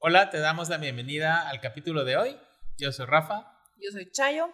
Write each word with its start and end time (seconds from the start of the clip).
Hola, 0.00 0.30
te 0.30 0.38
damos 0.38 0.68
la 0.68 0.76
bienvenida 0.76 1.48
al 1.48 1.60
capítulo 1.60 2.04
de 2.04 2.16
hoy. 2.16 2.36
Yo 2.76 2.92
soy 2.92 3.06
Rafa. 3.06 3.50
Yo 3.78 3.90
soy 3.90 4.08
Chayo. 4.12 4.48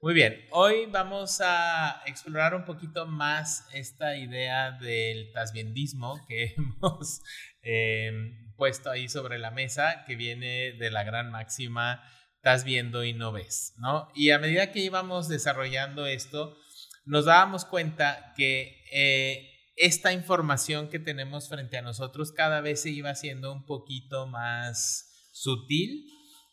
Muy 0.00 0.14
bien, 0.14 0.46
hoy 0.52 0.86
vamos 0.86 1.40
a 1.40 2.00
explorar 2.06 2.54
un 2.54 2.64
poquito 2.64 3.04
más 3.04 3.66
esta 3.72 4.16
idea 4.16 4.70
del 4.70 5.32
tasbiendismo 5.32 6.24
que 6.28 6.54
hemos 6.56 7.22
eh, 7.62 8.12
puesto 8.56 8.88
ahí 8.88 9.08
sobre 9.08 9.40
la 9.40 9.50
mesa, 9.50 10.04
que 10.06 10.14
viene 10.14 10.74
de 10.74 10.90
la 10.92 11.02
gran 11.02 11.32
máxima, 11.32 12.00
estás 12.36 12.62
viendo 12.62 13.02
y 13.02 13.14
no 13.14 13.32
ves, 13.32 13.74
¿no? 13.78 14.08
Y 14.14 14.30
a 14.30 14.38
medida 14.38 14.70
que 14.70 14.78
íbamos 14.78 15.26
desarrollando 15.26 16.06
esto, 16.06 16.56
nos 17.04 17.24
dábamos 17.24 17.64
cuenta 17.64 18.32
que 18.36 18.84
eh, 18.92 19.57
esta 19.78 20.12
información 20.12 20.88
que 20.88 20.98
tenemos 20.98 21.48
frente 21.48 21.78
a 21.78 21.82
nosotros 21.82 22.32
cada 22.32 22.60
vez 22.60 22.82
se 22.82 22.90
iba 22.90 23.10
haciendo 23.10 23.52
un 23.52 23.64
poquito 23.64 24.26
más 24.26 25.30
sutil 25.32 26.06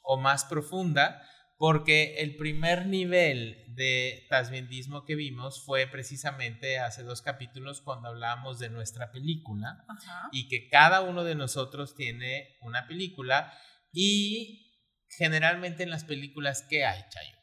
o 0.03 0.17
más 0.17 0.45
profunda 0.45 1.21
porque 1.57 2.15
el 2.19 2.35
primer 2.35 2.85
nivel 2.85 3.63
de 3.75 4.25
tasbendismo 4.29 5.05
que 5.05 5.15
vimos 5.15 5.63
fue 5.63 5.87
precisamente 5.87 6.79
hace 6.79 7.03
dos 7.03 7.21
capítulos 7.21 7.81
cuando 7.81 8.09
hablábamos 8.09 8.59
de 8.59 8.69
nuestra 8.69 9.11
película 9.11 9.83
y 10.31 10.47
que 10.47 10.67
cada 10.69 11.01
uno 11.01 11.23
de 11.23 11.35
nosotros 11.35 11.95
tiene 11.95 12.57
una 12.61 12.87
película 12.87 13.53
y 13.91 14.65
generalmente 15.09 15.83
en 15.83 15.89
las 15.89 16.03
películas 16.03 16.65
¿qué 16.69 16.85
hay, 16.85 17.01
Chayo? 17.09 17.34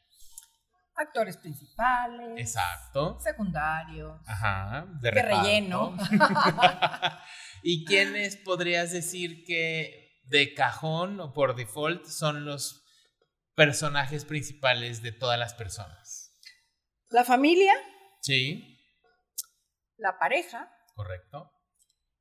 Actores 0.95 1.37
principales. 1.37 2.39
Exacto. 2.39 3.19
Secundarios. 3.19 4.21
Ajá. 4.27 4.85
De, 5.01 5.11
relleno. 5.11 5.97
¿Y 7.63 7.85
quiénes 7.85 8.37
podrías 8.37 8.91
decir 8.91 9.43
que 9.45 10.21
de 10.25 10.53
cajón 10.53 11.19
o 11.19 11.33
por 11.33 11.55
default 11.55 12.05
son 12.05 12.45
los 12.45 12.85
personajes 13.55 14.25
principales 14.25 15.01
de 15.01 15.11
todas 15.11 15.39
las 15.39 15.53
personas? 15.55 16.37
La 17.09 17.23
familia. 17.23 17.73
Sí. 18.21 18.79
La 19.97 20.19
pareja. 20.19 20.71
Correcto. 20.95 21.51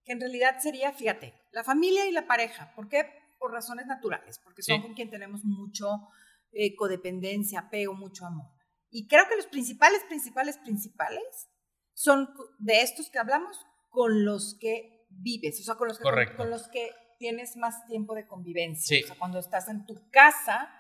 Que 0.05 0.13
en 0.13 0.21
realidad 0.21 0.57
sería, 0.61 0.93
fíjate, 0.93 1.35
la 1.53 1.63
familia 1.63 2.07
y 2.07 2.13
la 2.13 2.27
pareja. 2.27 2.73
¿Por 2.75 2.89
qué? 2.89 3.07
Por 3.39 3.53
razones 3.53 3.87
naturales, 3.87 4.41
porque 4.43 4.63
son 4.63 4.83
con 4.83 4.95
quien 4.95 5.11
tenemos 5.11 5.45
mucho 5.45 6.09
eh, 6.53 6.75
codependencia, 6.75 7.61
apego, 7.61 7.95
mucho 7.95 8.27
amor. 8.27 8.51
Y 8.93 9.09
creo 9.09 9.27
que 9.29 9.37
los 9.37 9.47
principales, 9.47 10.03
principales, 10.07 10.59
principales 10.59 11.49
son 11.95 12.29
de 12.59 12.83
estos 12.83 13.11
que 13.11 13.19
hablamos 13.19 13.59
con 13.89 14.25
los 14.25 14.57
que 14.61 15.07
vives, 15.09 15.59
o 15.61 15.65
sea, 15.65 15.75
con 15.75 15.89
los 15.89 15.99
que, 15.99 16.37
con, 16.37 16.51
los 16.51 16.69
que 16.69 16.93
tienes 17.19 17.57
más 17.57 17.87
tiempo 17.87 18.15
de 18.15 18.27
convivencia. 18.27 19.01
O 19.03 19.07
sea, 19.07 19.17
cuando 19.17 19.39
estás 19.39 19.69
en 19.69 19.87
tu 19.87 20.09
casa, 20.11 20.71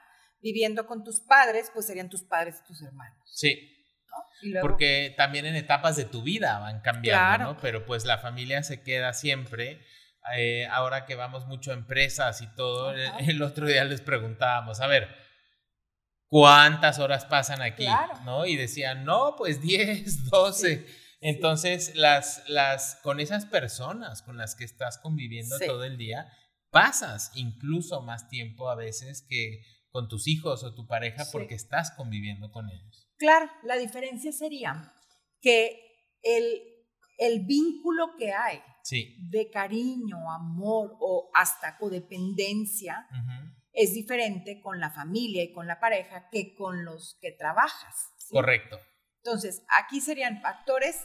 viviendo 0.42 0.86
con 0.86 1.04
tus 1.04 1.20
padres, 1.20 1.70
pues 1.72 1.86
serían 1.86 2.10
tus 2.10 2.22
padres 2.22 2.60
y 2.62 2.66
tus 2.66 2.82
hermanos. 2.82 3.18
Sí. 3.34 3.68
Porque 4.60 5.14
también 5.16 5.46
en 5.46 5.56
etapas 5.56 5.96
de 5.96 6.04
tu 6.04 6.22
vida 6.22 6.58
van 6.58 6.80
cambiando, 6.80 7.54
¿no? 7.54 7.56
Pero 7.60 7.86
pues 7.86 8.04
la 8.04 8.18
familia 8.18 8.62
se 8.62 8.82
queda 8.82 9.14
siempre. 9.14 9.84
Eh, 10.36 10.66
ahora 10.66 11.06
que 11.06 11.14
vamos 11.14 11.46
mucho 11.46 11.70
a 11.70 11.74
empresas 11.74 12.42
y 12.42 12.46
todo, 12.54 12.92
el, 12.92 13.42
otro 13.42 13.66
día 13.66 13.84
les 13.84 14.00
preguntábamos, 14.00 14.80
a 14.80 14.86
ver, 14.86 15.08
¿cuántas 16.32 16.98
horas 16.98 17.26
pasan 17.26 17.60
aquí? 17.60 17.84
¿No? 18.24 18.46
Y 18.46 18.56
decían, 18.56 19.04
no, 19.04 19.34
pues 19.36 19.60
10, 19.60 20.30
12. 20.30 20.86
Entonces, 21.20 21.94
Las, 21.94 22.42
las, 22.48 22.98
con 23.02 23.20
esas 23.20 23.44
personas 23.44 24.22
con 24.22 24.38
las 24.38 24.54
que 24.56 24.64
estás 24.64 24.96
conviviendo 24.96 25.58
todo 25.58 25.84
el 25.84 25.98
día, 25.98 26.26
pasas 26.70 27.32
incluso 27.34 28.00
más 28.00 28.30
tiempo 28.30 28.70
a 28.70 28.76
veces 28.76 29.26
que 29.28 29.60
con 29.90 30.08
tus 30.08 30.26
hijos 30.26 30.64
o 30.64 30.74
tu 30.74 30.86
pareja 30.86 31.24
porque 31.30 31.54
estás 31.54 31.90
conviviendo 31.90 32.50
con 32.50 32.70
ellos. 32.70 33.06
Claro, 33.18 33.50
la 33.64 33.76
diferencia 33.76 34.32
sería 34.32 34.94
que 35.42 35.78
el, 36.22 36.62
el 37.18 37.44
vínculo 37.44 38.16
que 38.16 38.32
hay 38.32 38.62
de 39.18 39.50
cariño, 39.50 40.30
amor 40.32 40.96
o 40.98 41.30
hasta 41.34 41.76
codependencia 41.76 43.06
es 43.72 43.94
diferente 43.94 44.60
con 44.60 44.80
la 44.80 44.90
familia 44.90 45.42
y 45.42 45.52
con 45.52 45.66
la 45.66 45.80
pareja 45.80 46.28
que 46.30 46.54
con 46.54 46.84
los 46.84 47.18
que 47.20 47.32
trabajas. 47.32 48.12
Correcto. 48.30 48.78
Entonces, 49.18 49.62
aquí 49.68 50.00
serían 50.00 50.40
factores 50.40 50.96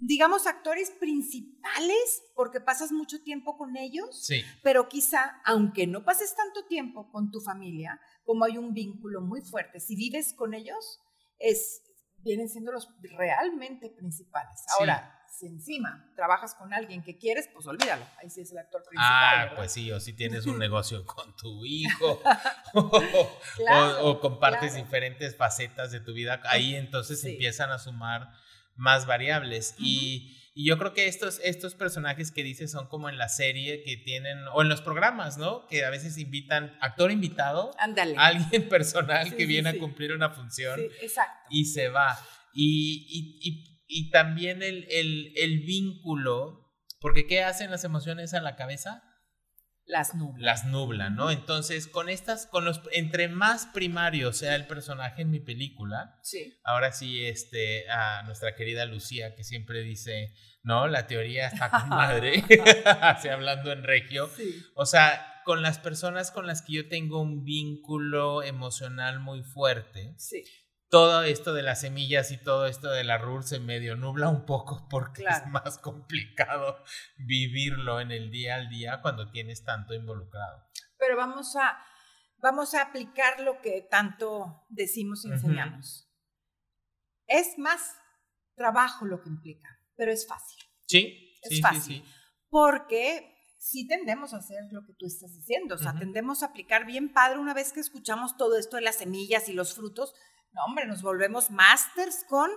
digamos, 0.00 0.46
actores 0.46 0.90
principales 0.92 2.22
porque 2.34 2.60
pasas 2.60 2.90
mucho 2.90 3.22
tiempo 3.22 3.56
con 3.56 3.76
ellos, 3.76 4.24
sí. 4.24 4.42
pero 4.62 4.88
quizá, 4.88 5.40
aunque 5.44 5.86
no 5.86 6.04
pases 6.04 6.34
tanto 6.34 6.66
tiempo 6.66 7.10
con 7.12 7.30
tu 7.30 7.40
familia, 7.40 8.00
como 8.24 8.44
hay 8.44 8.56
un 8.56 8.72
vínculo 8.72 9.20
muy 9.20 9.42
fuerte, 9.42 9.78
si 9.78 9.96
vives 9.96 10.32
con 10.32 10.54
ellos, 10.54 11.00
es, 11.38 11.82
vienen 12.16 12.48
siendo 12.48 12.72
los 12.72 12.88
realmente 13.02 13.90
principales. 13.90 14.62
Ahora, 14.78 14.96
si 15.02 15.19
encima 15.42 16.10
trabajas 16.16 16.54
con 16.54 16.72
alguien 16.72 17.02
que 17.02 17.16
quieres, 17.16 17.48
pues 17.52 17.66
olvídalo, 17.66 18.04
ahí 18.20 18.30
sí 18.30 18.40
es 18.42 18.52
el 18.52 18.58
actor 18.58 18.82
principal. 18.82 19.48
Ah, 19.50 19.52
pues 19.56 19.72
sí, 19.72 19.90
o 19.90 20.00
si 20.00 20.12
tienes 20.12 20.46
un 20.46 20.58
negocio 20.58 21.04
con 21.06 21.34
tu 21.36 21.64
hijo, 21.64 22.22
o, 24.02 24.20
compartes 24.20 24.74
diferentes 24.74 25.36
facetas 25.36 25.90
de 25.92 26.00
tu 26.00 26.12
vida, 26.12 26.40
ahí 26.44 26.74
entonces 26.74 27.24
empiezan 27.24 27.70
a 27.70 27.78
sumar 27.78 28.28
más 28.76 29.06
variables. 29.06 29.74
y, 29.78 30.36
yo 30.54 30.78
creo 30.78 30.92
que 30.92 31.06
estos, 31.06 31.40
estos 31.42 31.74
personajes 31.74 32.30
que 32.30 32.42
dices 32.42 32.70
son 32.70 32.88
como 32.88 33.08
en 33.08 33.16
la 33.16 33.28
serie 33.28 33.82
que 33.82 33.96
tienen, 33.96 34.38
o 34.52 34.62
en 34.62 34.68
los 34.68 34.82
programas, 34.82 35.38
¿no? 35.38 35.66
Que 35.66 35.84
a 35.84 35.90
veces 35.90 36.18
invitan 36.18 36.76
actor 36.80 37.10
invitado, 37.10 37.70
Ándale. 37.78 38.14
alguien 38.18 38.68
personal 38.68 39.34
que 39.34 39.46
viene 39.46 39.70
a 39.70 39.78
cumplir 39.78 40.12
una 40.12 40.30
función 40.30 40.80
y 41.48 41.64
se 41.64 41.88
va. 41.88 42.18
Y, 42.52 43.38
y, 43.40 43.69
también 44.10 44.62
el, 44.62 44.86
el, 44.90 45.32
el 45.36 45.60
vínculo, 45.60 46.72
porque 47.00 47.26
¿qué 47.26 47.42
hacen 47.42 47.70
las 47.70 47.84
emociones 47.84 48.34
a 48.34 48.40
la 48.40 48.56
cabeza? 48.56 49.02
las 49.90 50.14
nubla. 50.14 50.44
Las 50.44 50.64
nubla, 50.66 51.10
¿no? 51.10 51.30
Entonces, 51.30 51.86
con 51.86 52.08
estas, 52.08 52.46
con 52.46 52.64
los, 52.64 52.80
entre 52.92 53.28
más 53.28 53.66
primario 53.66 54.32
sea 54.32 54.54
el 54.54 54.66
personaje 54.66 55.22
en 55.22 55.30
mi 55.30 55.40
película, 55.40 56.18
sí. 56.22 56.58
ahora 56.64 56.92
sí, 56.92 57.24
este, 57.24 57.90
a 57.90 58.22
nuestra 58.22 58.54
querida 58.54 58.86
Lucía, 58.86 59.34
que 59.34 59.44
siempre 59.44 59.82
dice, 59.82 60.32
no, 60.62 60.86
la 60.86 61.06
teoría 61.06 61.48
está 61.48 61.70
con 61.70 61.88
madre, 61.88 62.44
así 62.84 63.28
hablando 63.28 63.72
en 63.72 63.82
regio, 63.82 64.30
sí. 64.34 64.62
o 64.74 64.86
sea, 64.86 65.26
con 65.44 65.62
las 65.62 65.78
personas 65.78 66.30
con 66.30 66.46
las 66.46 66.62
que 66.62 66.74
yo 66.74 66.88
tengo 66.88 67.20
un 67.20 67.44
vínculo 67.44 68.42
emocional 68.42 69.20
muy 69.20 69.42
fuerte, 69.42 70.14
sí 70.16 70.44
todo 70.90 71.22
esto 71.22 71.54
de 71.54 71.62
las 71.62 71.80
semillas 71.80 72.32
y 72.32 72.36
todo 72.36 72.66
esto 72.66 72.90
de 72.90 73.04
la 73.04 73.16
RUR 73.16 73.44
se 73.44 73.60
medio 73.60 73.96
nubla 73.96 74.28
un 74.28 74.44
poco 74.44 74.88
porque 74.90 75.22
es 75.22 75.46
más 75.46 75.78
complicado 75.78 76.82
vivirlo 77.16 78.00
en 78.00 78.10
el 78.10 78.30
día 78.30 78.56
al 78.56 78.68
día 78.68 79.00
cuando 79.00 79.30
tienes 79.30 79.64
tanto 79.64 79.94
involucrado. 79.94 80.68
Pero 80.98 81.16
vamos 81.16 81.54
a, 81.54 81.78
vamos 82.38 82.74
a 82.74 82.82
aplicar 82.82 83.40
lo 83.40 83.60
que 83.60 83.86
tanto 83.88 84.66
decimos 84.68 85.24
y 85.24 85.30
enseñamos. 85.30 86.10
Es 87.26 87.56
más 87.56 87.94
trabajo 88.56 89.06
lo 89.06 89.22
que 89.22 89.28
implica, 89.28 89.68
pero 89.96 90.10
es 90.10 90.26
fácil. 90.26 90.58
Sí, 90.86 91.36
es 91.42 91.50
sí, 91.50 91.62
fácil. 91.62 91.82
Sí, 91.82 92.04
sí. 92.04 92.14
Porque 92.48 93.30
sí 93.60 93.86
tendemos 93.86 94.34
a 94.34 94.38
hacer 94.38 94.64
lo 94.72 94.84
que 94.84 94.94
tú 94.94 95.06
estás 95.06 95.32
diciendo, 95.34 95.76
o 95.76 95.78
sea, 95.78 95.94
tendemos 95.94 96.42
a 96.42 96.46
aplicar 96.46 96.86
bien 96.86 97.12
padre 97.12 97.38
una 97.38 97.54
vez 97.54 97.72
que 97.72 97.80
escuchamos 97.80 98.36
todo 98.36 98.58
esto 98.58 98.76
de 98.76 98.82
las 98.82 98.96
semillas 98.96 99.48
y 99.48 99.52
los 99.52 99.74
frutos, 99.74 100.14
no, 100.52 100.64
hombre, 100.64 100.86
nos 100.86 101.02
volvemos 101.02 101.50
masters 101.50 102.24
con 102.28 102.50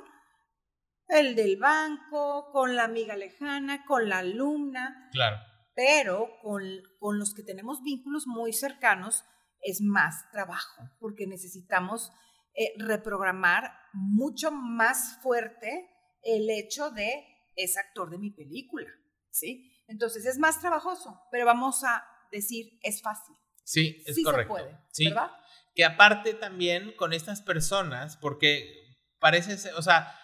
el 1.07 1.35
del 1.35 1.57
banco, 1.57 2.49
con 2.51 2.75
la 2.75 2.85
amiga 2.85 3.15
lejana, 3.15 3.85
con 3.85 4.09
la 4.09 4.19
alumna. 4.19 5.09
Claro. 5.11 5.37
Pero 5.75 6.29
con, 6.41 6.63
con 6.99 7.19
los 7.19 7.33
que 7.33 7.43
tenemos 7.43 7.81
vínculos 7.81 8.27
muy 8.27 8.53
cercanos 8.53 9.25
es 9.62 9.81
más 9.81 10.29
trabajo, 10.31 10.83
porque 11.00 11.25
necesitamos 11.25 12.12
eh, 12.56 12.73
reprogramar 12.77 13.71
mucho 13.94 14.51
más 14.51 15.19
fuerte 15.21 15.89
el 16.21 16.50
hecho 16.50 16.91
de 16.91 17.25
es 17.56 17.77
actor 17.77 18.09
de 18.09 18.18
mi 18.18 18.31
película, 18.31 18.89
¿sí? 19.29 19.71
Entonces 19.88 20.25
es 20.25 20.38
más 20.38 20.59
trabajoso, 20.59 21.19
pero 21.31 21.45
vamos 21.45 21.83
a 21.83 22.06
decir 22.31 22.79
es 22.83 23.01
fácil. 23.01 23.35
Sí, 23.63 24.03
es 24.06 24.15
sí 24.15 24.23
correcto. 24.23 24.56
Se 24.56 24.63
puede, 24.63 24.79
sí. 24.91 25.06
¿verdad? 25.06 25.31
Que 25.75 25.85
aparte 25.85 26.33
también 26.33 26.93
con 26.95 27.13
estas 27.13 27.41
personas, 27.41 28.17
porque 28.17 28.97
parece, 29.19 29.73
o 29.73 29.81
sea, 29.81 30.15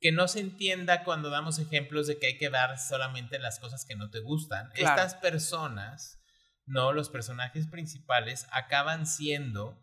que 0.00 0.12
no 0.12 0.26
se 0.28 0.40
entienda 0.40 1.04
cuando 1.04 1.30
damos 1.30 1.58
ejemplos 1.58 2.06
de 2.06 2.18
que 2.18 2.26
hay 2.26 2.38
que 2.38 2.50
dar 2.50 2.78
solamente 2.78 3.38
las 3.38 3.60
cosas 3.60 3.84
que 3.84 3.94
no 3.94 4.10
te 4.10 4.20
gustan. 4.20 4.70
Estas 4.74 5.14
personas, 5.14 6.20
no, 6.66 6.92
los 6.92 7.08
personajes 7.08 7.68
principales 7.68 8.46
acaban 8.50 9.06
siendo 9.06 9.80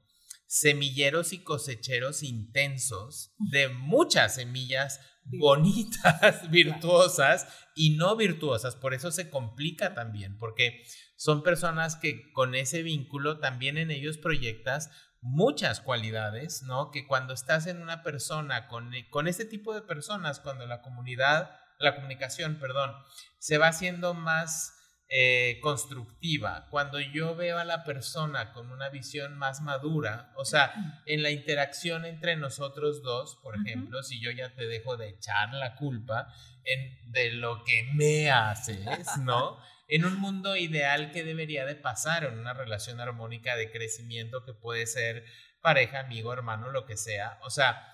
semilleros 0.49 1.31
y 1.31 1.43
cosecheros 1.43 2.23
intensos 2.23 3.35
de 3.37 3.69
muchas 3.69 4.33
semillas 4.33 4.99
bonitas, 5.23 6.49
virtuosas 6.49 7.47
y 7.75 7.91
no 7.91 8.15
virtuosas. 8.15 8.75
Por 8.75 8.95
eso 8.95 9.11
se 9.11 9.29
complica 9.29 9.93
también, 9.93 10.39
porque 10.39 10.81
son 11.15 11.43
personas 11.43 11.95
que 11.95 12.31
con 12.33 12.55
ese 12.55 12.81
vínculo 12.81 13.37
también 13.37 13.77
en 13.77 13.91
ellos 13.91 14.17
proyectas 14.17 14.89
muchas 15.21 15.81
cualidades, 15.81 16.63
¿no? 16.63 16.89
Que 16.89 17.05
cuando 17.05 17.35
estás 17.35 17.67
en 17.67 17.83
una 17.83 18.01
persona, 18.01 18.67
con, 18.67 18.91
con 19.11 19.27
este 19.27 19.45
tipo 19.45 19.75
de 19.75 19.83
personas, 19.83 20.39
cuando 20.39 20.65
la 20.65 20.81
comunidad, 20.81 21.59
la 21.77 21.93
comunicación, 21.93 22.57
perdón, 22.59 22.91
se 23.37 23.59
va 23.59 23.67
haciendo 23.67 24.15
más 24.15 24.78
eh, 25.11 25.59
constructiva, 25.61 26.67
cuando 26.69 26.99
yo 26.99 27.35
veo 27.35 27.57
a 27.57 27.65
la 27.65 27.83
persona 27.83 28.53
con 28.53 28.71
una 28.71 28.89
visión 28.89 29.37
más 29.39 29.59
madura, 29.61 30.31
o 30.35 30.45
sea, 30.45 31.01
en 31.07 31.23
la 31.23 31.31
interacción 31.31 32.05
entre 32.05 32.35
nosotros 32.35 33.01
dos, 33.01 33.39
por 33.41 33.55
ejemplo, 33.55 34.03
si 34.03 34.21
yo 34.21 34.29
ya 34.29 34.53
te 34.53 34.67
dejo 34.67 34.97
de 34.97 35.09
echar 35.09 35.51
la 35.55 35.73
culpa 35.73 36.31
en, 36.63 37.11
de 37.11 37.31
lo 37.31 37.63
que 37.63 37.89
me 37.95 38.29
haces, 38.29 39.17
¿no? 39.21 39.57
en 39.87 40.05
un 40.05 40.19
mundo 40.19 40.55
ideal 40.55 41.11
que 41.11 41.23
debería 41.23 41.65
de 41.65 41.75
pasar 41.75 42.23
en 42.23 42.37
una 42.37 42.53
relación 42.53 43.01
armónica 43.01 43.55
de 43.55 43.71
crecimiento 43.71 44.45
que 44.45 44.53
puede 44.53 44.85
ser 44.85 45.25
pareja, 45.59 46.01
amigo, 46.01 46.31
hermano, 46.31 46.69
lo 46.69 46.85
que 46.85 46.95
sea. 46.95 47.39
O 47.41 47.49
sea, 47.49 47.91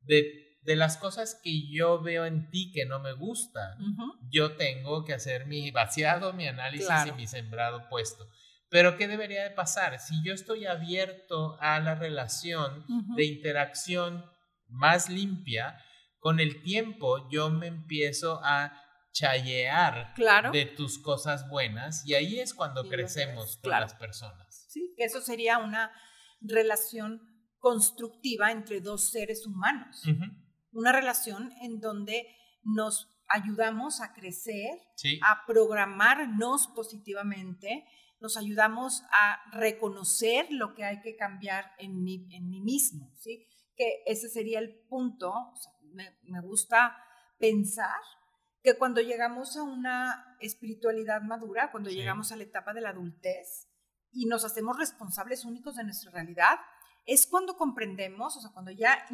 de, 0.00 0.45
las 0.74 0.96
cosas 0.96 1.38
que 1.40 1.70
yo 1.70 2.02
veo 2.02 2.24
en 2.24 2.50
ti 2.50 2.72
que 2.72 2.86
no 2.86 2.98
me 2.98 3.12
gustan, 3.12 3.78
yo 4.30 4.56
tengo 4.56 5.04
que 5.04 5.14
hacer 5.14 5.46
mi 5.46 5.70
vaciado, 5.70 6.32
mi 6.32 6.48
análisis 6.48 7.06
y 7.06 7.12
mi 7.12 7.28
sembrado 7.28 7.88
puesto. 7.88 8.28
Pero 8.68 8.96
¿qué 8.96 9.06
debería 9.06 9.44
de 9.44 9.50
pasar? 9.50 10.00
Si 10.00 10.24
yo 10.24 10.34
estoy 10.34 10.66
abierto 10.66 11.56
a 11.60 11.78
la 11.78 11.94
relación 11.94 12.84
de 13.14 13.24
interacción 13.24 14.24
más 14.68 15.08
limpia, 15.08 15.78
con 16.18 16.40
el 16.40 16.62
tiempo 16.62 17.30
yo 17.30 17.50
me 17.50 17.68
empiezo 17.68 18.40
a 18.42 18.82
chayear 19.12 20.14
de 20.52 20.66
tus 20.66 20.98
cosas 20.98 21.48
buenas 21.48 22.04
y 22.06 22.14
ahí 22.14 22.40
es 22.40 22.52
cuando 22.52 22.88
crecemos 22.88 23.58
con 23.62 23.70
las 23.70 23.94
personas. 23.94 24.66
Sí, 24.68 24.92
que 24.96 25.04
eso 25.04 25.20
sería 25.20 25.58
una 25.58 25.92
relación 26.40 27.20
constructiva 27.58 28.50
entre 28.52 28.80
dos 28.80 29.10
seres 29.10 29.46
humanos. 29.46 30.02
Una 30.76 30.92
relación 30.92 31.54
en 31.62 31.80
donde 31.80 32.28
nos 32.62 33.08
ayudamos 33.28 34.02
a 34.02 34.12
crecer, 34.12 34.78
a 35.22 35.46
programarnos 35.46 36.68
positivamente, 36.68 37.86
nos 38.20 38.36
ayudamos 38.36 39.02
a 39.10 39.40
reconocer 39.52 40.48
lo 40.50 40.74
que 40.74 40.84
hay 40.84 41.00
que 41.00 41.16
cambiar 41.16 41.72
en 41.78 42.04
mí, 42.04 42.28
en 42.30 42.50
mí 42.50 42.60
mismo, 42.60 43.10
¿sí? 43.18 43.46
Que 43.74 44.02
ese 44.04 44.28
sería 44.28 44.58
el 44.58 44.74
punto, 44.86 45.54
me, 45.94 46.14
me 46.24 46.42
gusta 46.42 46.94
pensar 47.38 48.02
que 48.62 48.76
cuando 48.76 49.00
llegamos 49.00 49.56
a 49.56 49.62
una 49.62 50.36
espiritualidad 50.40 51.22
madura, 51.22 51.70
cuando 51.70 51.88
llegamos 51.88 52.32
a 52.32 52.36
la 52.36 52.42
etapa 52.42 52.74
de 52.74 52.82
la 52.82 52.90
adultez 52.90 53.66
y 54.12 54.26
nos 54.26 54.44
hacemos 54.44 54.76
responsables 54.76 55.46
únicos 55.46 55.76
de 55.76 55.84
nuestra 55.84 56.10
realidad, 56.10 56.58
es 57.06 57.26
cuando 57.26 57.56
comprendemos, 57.56 58.36
o 58.36 58.40
sea, 58.42 58.50
cuando 58.50 58.72
ya 58.72 59.06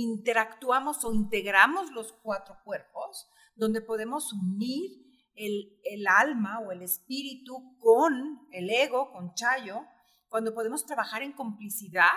interactuamos 0.00 1.04
o 1.04 1.12
integramos 1.12 1.90
los 1.92 2.12
cuatro 2.12 2.58
cuerpos, 2.64 3.28
donde 3.54 3.80
podemos 3.80 4.32
unir 4.32 4.90
el, 5.34 5.78
el, 5.84 6.06
alma 6.06 6.60
o 6.60 6.72
el 6.72 6.82
espíritu 6.82 7.76
con 7.78 8.48
el 8.52 8.70
ego, 8.70 9.12
con 9.12 9.34
Chayo, 9.34 9.80
cuando 10.28 10.54
podemos 10.54 10.84
trabajar 10.84 11.22
en 11.22 11.32
complicidad, 11.32 12.12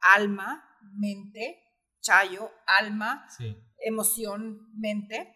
alma, 0.00 0.64
mente, 0.94 1.62
Chayo, 2.00 2.50
alma, 2.66 3.26
emoción, 3.78 4.70
mente, 4.78 5.34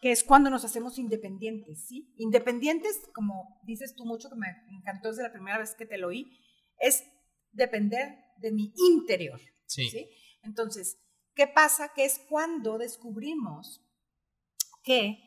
que 0.00 0.12
es 0.12 0.24
cuando 0.24 0.48
nos 0.48 0.64
hacemos 0.64 0.98
independientes, 0.98 1.86
¿sí? 1.86 2.14
Independientes, 2.16 3.00
como 3.14 3.60
dices 3.64 3.94
tú 3.94 4.04
mucho, 4.06 4.30
que 4.30 4.36
me 4.36 4.48
encantó 4.70 5.08
desde 5.08 5.24
la 5.24 5.32
primera 5.32 5.58
vez 5.58 5.74
que 5.74 5.86
te 5.86 5.98
lo 5.98 6.08
oí, 6.08 6.30
es 6.78 7.04
depender 7.52 8.16
de 8.38 8.52
mi 8.52 8.72
interior, 8.76 9.40
sí. 9.66 10.08
Entonces, 10.44 10.98
¿qué 11.34 11.46
pasa? 11.46 11.92
Que 11.94 12.04
es 12.04 12.20
cuando 12.28 12.78
descubrimos 12.78 13.82
que 14.82 15.18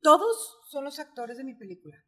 todos 0.00 0.58
son 0.68 0.84
los 0.84 0.98
actores 0.98 1.38
de 1.38 1.44
mi 1.44 1.54
película. 1.54 2.04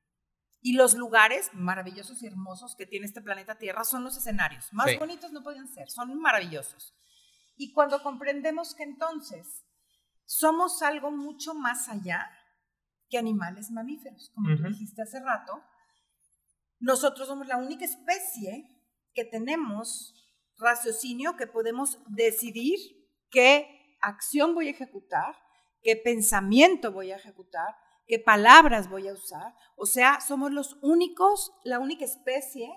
Y 0.60 0.72
los 0.72 0.94
lugares 0.94 1.50
maravillosos 1.52 2.22
y 2.22 2.26
hermosos 2.26 2.74
que 2.76 2.86
tiene 2.86 3.06
este 3.06 3.22
planeta 3.22 3.58
Tierra 3.58 3.84
son 3.84 4.04
los 4.04 4.16
escenarios. 4.16 4.72
Más 4.72 4.98
bonitos 4.98 5.32
no 5.32 5.42
pueden 5.42 5.68
ser, 5.68 5.88
son 5.90 6.18
maravillosos. 6.18 6.94
Y 7.56 7.72
cuando 7.72 8.02
comprendemos 8.02 8.74
que 8.74 8.82
entonces 8.82 9.64
somos 10.24 10.82
algo 10.82 11.10
mucho 11.10 11.54
más 11.54 11.88
allá 11.88 12.28
que 13.08 13.18
animales 13.18 13.70
mamíferos, 13.70 14.30
como 14.34 14.56
tú 14.56 14.64
dijiste 14.64 15.02
hace 15.02 15.20
rato. 15.20 15.62
Nosotros 16.80 17.28
somos 17.28 17.46
la 17.46 17.56
única 17.56 17.84
especie 17.84 18.68
que 19.14 19.24
tenemos 19.24 20.14
raciocinio, 20.58 21.36
que 21.36 21.46
podemos 21.46 21.98
decidir 22.08 22.78
qué 23.30 23.68
acción 24.00 24.54
voy 24.54 24.68
a 24.68 24.70
ejecutar, 24.70 25.34
qué 25.82 25.96
pensamiento 25.96 26.92
voy 26.92 27.12
a 27.12 27.16
ejecutar, 27.16 27.74
qué 28.06 28.18
palabras 28.18 28.88
voy 28.88 29.08
a 29.08 29.12
usar. 29.12 29.54
O 29.76 29.86
sea, 29.86 30.20
somos 30.20 30.52
los 30.52 30.78
únicos, 30.82 31.52
la 31.64 31.78
única 31.78 32.04
especie 32.04 32.70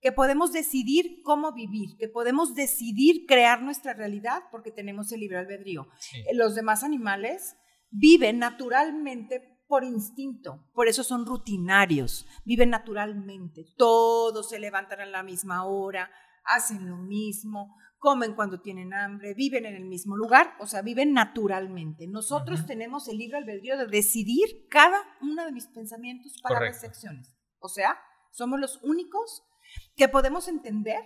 que 0.00 0.12
podemos 0.12 0.52
decidir 0.52 1.22
cómo 1.22 1.52
vivir, 1.52 1.96
que 1.96 2.08
podemos 2.08 2.54
decidir 2.54 3.24
crear 3.26 3.62
nuestra 3.62 3.94
realidad 3.94 4.42
porque 4.50 4.72
tenemos 4.72 5.12
el 5.12 5.20
libre 5.20 5.38
albedrío. 5.38 5.86
Eh, 6.12 6.34
los 6.34 6.56
demás 6.56 6.82
animales 6.82 7.56
viven 7.90 8.40
naturalmente 8.40 9.52
por 9.68 9.84
instinto, 9.84 10.68
por 10.74 10.88
eso 10.88 11.02
son 11.02 11.24
rutinarios, 11.24 12.26
viven 12.44 12.68
naturalmente, 12.68 13.64
todos 13.78 14.50
se 14.50 14.58
levantan 14.58 15.00
a 15.00 15.06
la 15.06 15.22
misma 15.22 15.64
hora, 15.64 16.10
hacen 16.44 16.88
lo 16.88 16.96
mismo, 16.96 17.76
comen 17.98 18.34
cuando 18.34 18.60
tienen 18.60 18.92
hambre, 18.92 19.32
viven 19.34 19.64
en 19.64 19.76
el 19.76 19.84
mismo 19.84 20.16
lugar, 20.16 20.56
o 20.58 20.66
sea, 20.66 20.82
viven 20.82 21.12
naturalmente. 21.12 22.08
Nosotros 22.08 22.66
tenemos 22.66 23.06
el 23.08 23.18
libre 23.18 23.38
albedrío 23.38 23.78
de 23.78 23.86
decidir 23.86 24.66
cada 24.68 25.00
uno 25.20 25.44
de 25.44 25.52
mis 25.52 25.66
pensamientos, 25.68 26.40
palabras, 26.42 26.82
acciones. 26.82 27.32
O 27.60 27.68
sea, 27.68 27.96
somos 28.32 28.58
los 28.58 28.80
únicos 28.82 29.44
que 29.94 30.08
podemos 30.08 30.48
entender 30.48 31.00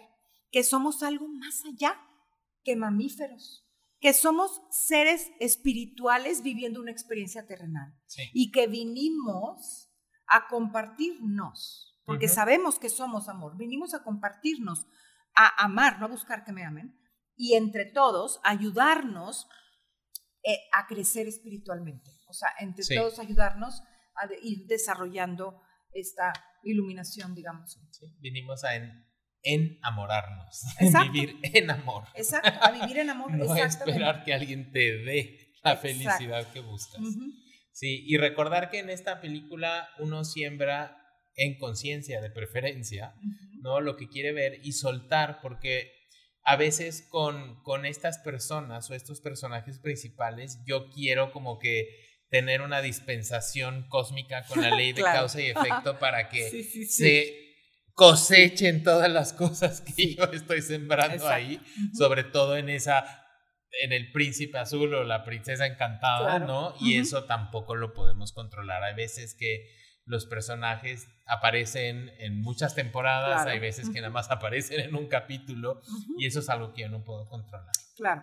que 0.50 0.64
somos 0.64 1.02
algo 1.02 1.28
más 1.28 1.62
allá 1.66 2.00
que 2.64 2.76
mamíferos, 2.76 3.68
que 4.00 4.14
somos 4.14 4.62
seres 4.70 5.30
espirituales 5.38 6.42
viviendo 6.42 6.80
una 6.80 6.92
experiencia 6.92 7.46
terrenal 7.46 7.94
y 8.32 8.50
que 8.52 8.66
vinimos 8.66 9.90
a 10.26 10.48
compartirnos, 10.48 12.00
porque 12.04 12.28
sabemos 12.28 12.78
que 12.78 12.88
somos 12.88 13.28
amor, 13.28 13.56
vinimos 13.56 13.94
a 13.94 14.02
compartirnos, 14.02 14.86
a 15.36 15.64
amar, 15.64 15.98
no 16.00 16.06
a 16.06 16.08
buscar 16.08 16.44
que 16.44 16.52
me 16.52 16.64
amen, 16.64 16.98
y 17.36 17.54
entre 17.54 17.84
todos 17.84 18.40
ayudarnos 18.42 19.46
eh, 20.42 20.58
a 20.72 20.86
crecer 20.86 21.26
espiritualmente, 21.26 22.10
o 22.28 22.32
sea, 22.32 22.48
entre 22.60 22.84
todos 22.96 23.18
ayudarnos 23.18 23.82
a 24.16 24.28
ir 24.42 24.66
desarrollando 24.66 25.60
esta 25.92 26.32
iluminación, 26.62 27.34
digamos. 27.34 27.78
Sí, 27.90 28.06
vinimos 28.18 28.64
a 28.64 28.70
enamorarnos, 29.42 30.64
a 30.94 31.02
vivir 31.10 31.38
en 31.42 31.70
amor. 31.70 32.04
Exacto, 32.14 32.58
a 32.62 32.70
vivir 32.70 32.98
en 32.98 33.10
amor. 33.10 33.32
no 33.36 33.56
esperar 33.56 34.24
que 34.24 34.34
alguien 34.34 34.72
te 34.72 34.98
dé 34.98 35.52
la 35.62 35.76
felicidad 35.76 36.50
que 36.52 36.60
buscas. 36.60 37.02
Sí, 37.72 38.04
y 38.06 38.16
recordar 38.16 38.70
que 38.70 38.78
en 38.78 38.88
esta 38.88 39.20
película 39.20 39.88
uno 39.98 40.24
siembra 40.24 40.96
en 41.34 41.58
conciencia 41.58 42.20
de 42.22 42.30
preferencia, 42.30 43.14
¿no? 43.66 43.80
Lo 43.80 43.96
que 43.96 44.08
quiere 44.08 44.32
ver 44.32 44.60
y 44.62 44.72
soltar, 44.72 45.40
porque 45.42 45.92
a 46.44 46.54
veces 46.54 47.06
con, 47.10 47.60
con 47.64 47.84
estas 47.84 48.18
personas 48.18 48.88
o 48.88 48.94
estos 48.94 49.20
personajes 49.20 49.80
principales, 49.80 50.60
yo 50.64 50.88
quiero 50.90 51.32
como 51.32 51.58
que 51.58 51.88
tener 52.30 52.62
una 52.62 52.80
dispensación 52.80 53.88
cósmica 53.88 54.44
con 54.46 54.62
la 54.62 54.70
ley 54.70 54.92
de 54.94 55.02
causa 55.02 55.40
y 55.40 55.46
efecto 55.46 55.98
para 55.98 56.28
que 56.28 56.64
se 56.88 57.46
cosechen 57.94 58.84
todas 58.84 59.10
las 59.10 59.32
cosas 59.32 59.80
que 59.80 60.14
yo 60.14 60.24
estoy 60.24 60.62
sembrando 60.62 61.26
ahí, 61.26 61.60
sobre 61.92 62.22
todo 62.22 62.56
en 62.56 62.68
esa 62.68 63.24
en 63.82 63.92
el 63.92 64.12
príncipe 64.12 64.56
azul 64.58 64.94
o 64.94 65.04
la 65.04 65.24
princesa 65.24 65.66
encantada, 65.66 66.38
¿no? 66.38 66.74
Y 66.80 66.96
eso 66.96 67.24
tampoco 67.24 67.74
lo 67.74 67.92
podemos 67.92 68.32
controlar. 68.32 68.82
Hay 68.84 68.94
veces 68.94 69.34
que 69.34 69.66
los 70.06 70.26
personajes 70.26 71.08
aparecen 71.26 72.10
en 72.18 72.40
muchas 72.40 72.74
temporadas, 72.74 73.46
hay 73.46 73.58
veces 73.58 73.90
que 73.90 74.00
nada 74.00 74.12
más 74.12 74.30
aparecen 74.30 74.80
en 74.80 74.94
un 74.94 75.08
capítulo 75.08 75.80
y 76.16 76.26
eso 76.26 76.40
es 76.40 76.48
algo 76.48 76.72
que 76.72 76.82
yo 76.82 76.88
no 76.88 77.04
puedo 77.04 77.28
controlar. 77.28 77.72
Claro. 77.96 78.22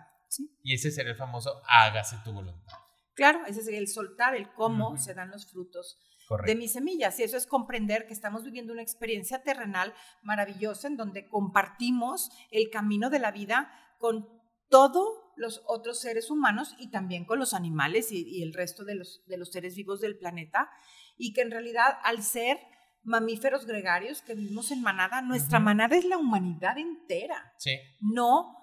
Y 0.62 0.74
ese 0.74 0.90
sería 0.90 1.12
el 1.12 1.18
famoso 1.18 1.62
hágase 1.68 2.16
tu 2.24 2.32
voluntad. 2.32 2.78
Claro, 3.14 3.40
ese 3.46 3.62
sería 3.62 3.78
el 3.78 3.88
soltar, 3.88 4.34
el 4.34 4.52
cómo 4.54 4.96
se 4.96 5.14
dan 5.14 5.30
los 5.30 5.50
frutos 5.50 5.98
de 6.44 6.56
mis 6.56 6.72
semillas. 6.72 7.18
Y 7.20 7.22
eso 7.22 7.36
es 7.36 7.46
comprender 7.46 8.06
que 8.06 8.14
estamos 8.14 8.42
viviendo 8.42 8.72
una 8.72 8.82
experiencia 8.82 9.42
terrenal 9.42 9.94
maravillosa 10.22 10.88
en 10.88 10.96
donde 10.96 11.28
compartimos 11.28 12.30
el 12.50 12.70
camino 12.70 13.10
de 13.10 13.18
la 13.18 13.30
vida 13.30 13.70
con 13.98 14.26
todos 14.68 15.23
los 15.36 15.62
otros 15.66 16.00
seres 16.00 16.30
humanos 16.30 16.74
y 16.78 16.90
también 16.90 17.24
con 17.24 17.38
los 17.38 17.54
animales 17.54 18.12
y, 18.12 18.42
el 18.42 18.52
resto 18.52 18.84
de 18.84 18.94
los, 18.94 19.24
de 19.26 19.38
los 19.38 19.50
seres 19.50 19.74
vivos 19.74 20.00
del 20.00 20.16
planeta. 20.16 20.70
Y 21.16 21.32
que 21.32 21.42
en 21.42 21.50
realidad 21.50 21.98
al 22.02 22.22
ser 22.22 22.58
mamíferos 23.04 23.66
gregarios 23.66 24.22
que 24.22 24.34
vivimos 24.34 24.70
en 24.70 24.82
manada. 24.82 25.22
Nuestra 25.22 25.60
manada 25.60 25.96
es 25.96 26.04
la 26.04 26.18
humanidad 26.18 26.78
entera. 26.78 27.52
Sí. 27.58 27.76
No 28.00 28.56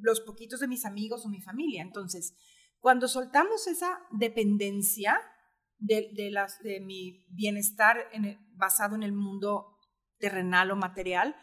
los 0.00 0.20
poquitos 0.20 0.60
de 0.60 0.68
mis 0.68 0.86
amigos 0.86 1.26
o 1.26 1.28
mi 1.28 1.40
familia. 1.40 1.82
Entonces, 1.82 2.34
cuando 2.78 3.08
soltamos 3.08 3.66
esa 3.66 3.98
dependencia 4.12 5.20
de, 5.78 6.10
de, 6.14 6.30
las, 6.30 6.62
de 6.62 6.80
mi 6.80 7.26
bienestar 7.30 8.08
basado 8.52 8.94
en 8.94 9.02
el 9.02 9.12
mundo 9.12 9.78
terrenal 10.18 10.70
o 10.70 10.76
material, 10.76 11.36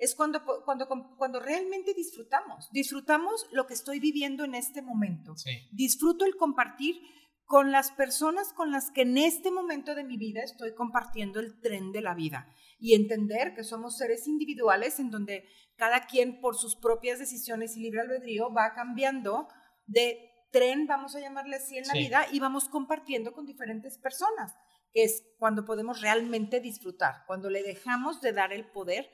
es 0.00 0.14
cuando, 0.14 0.42
cuando, 0.64 0.88
cuando 1.16 1.40
realmente 1.40 1.94
disfrutamos. 1.94 2.68
Disfrutamos 2.72 3.46
lo 3.52 3.66
que 3.66 3.74
estoy 3.74 4.00
viviendo 4.00 4.44
en 4.44 4.54
este 4.54 4.82
momento. 4.82 5.34
Disfruto 5.70 6.24
el 6.24 6.36
compartir 6.36 7.00
con 7.44 7.72
las 7.72 7.90
personas 7.90 8.52
con 8.52 8.70
las 8.70 8.90
que 8.92 9.02
en 9.02 9.18
este 9.18 9.50
momento 9.50 9.94
de 9.94 10.04
mi 10.04 10.16
vida 10.16 10.40
estoy 10.42 10.72
compartiendo 10.74 11.40
el 11.40 11.60
tren 11.60 11.90
de 11.90 12.00
la 12.00 12.14
vida 12.14 12.46
y 12.78 12.94
entender 12.94 13.54
que 13.54 13.64
somos 13.64 13.98
seres 13.98 14.26
individuales 14.26 15.00
en 15.00 15.10
donde 15.10 15.44
cada 15.76 16.06
quien 16.06 16.40
por 16.40 16.56
sus 16.56 16.76
propias 16.76 17.18
decisiones 17.18 17.76
y 17.76 17.80
libre 17.80 18.02
albedrío 18.02 18.52
va 18.54 18.72
cambiando 18.74 19.48
de 19.86 20.30
tren, 20.52 20.86
vamos 20.86 21.16
a 21.16 21.20
llamarle 21.20 21.56
así 21.56 21.76
en 21.76 21.86
la 21.86 21.94
vida, 21.94 22.26
y 22.32 22.38
vamos 22.38 22.68
compartiendo 22.68 23.32
con 23.32 23.46
diferentes 23.46 23.98
personas, 23.98 24.54
que 24.92 25.04
es 25.04 25.24
cuando 25.38 25.64
podemos 25.64 26.00
realmente 26.00 26.60
disfrutar, 26.60 27.24
cuando 27.26 27.50
le 27.50 27.62
dejamos 27.62 28.20
de 28.20 28.32
dar 28.32 28.52
el 28.52 28.70
poder 28.70 29.10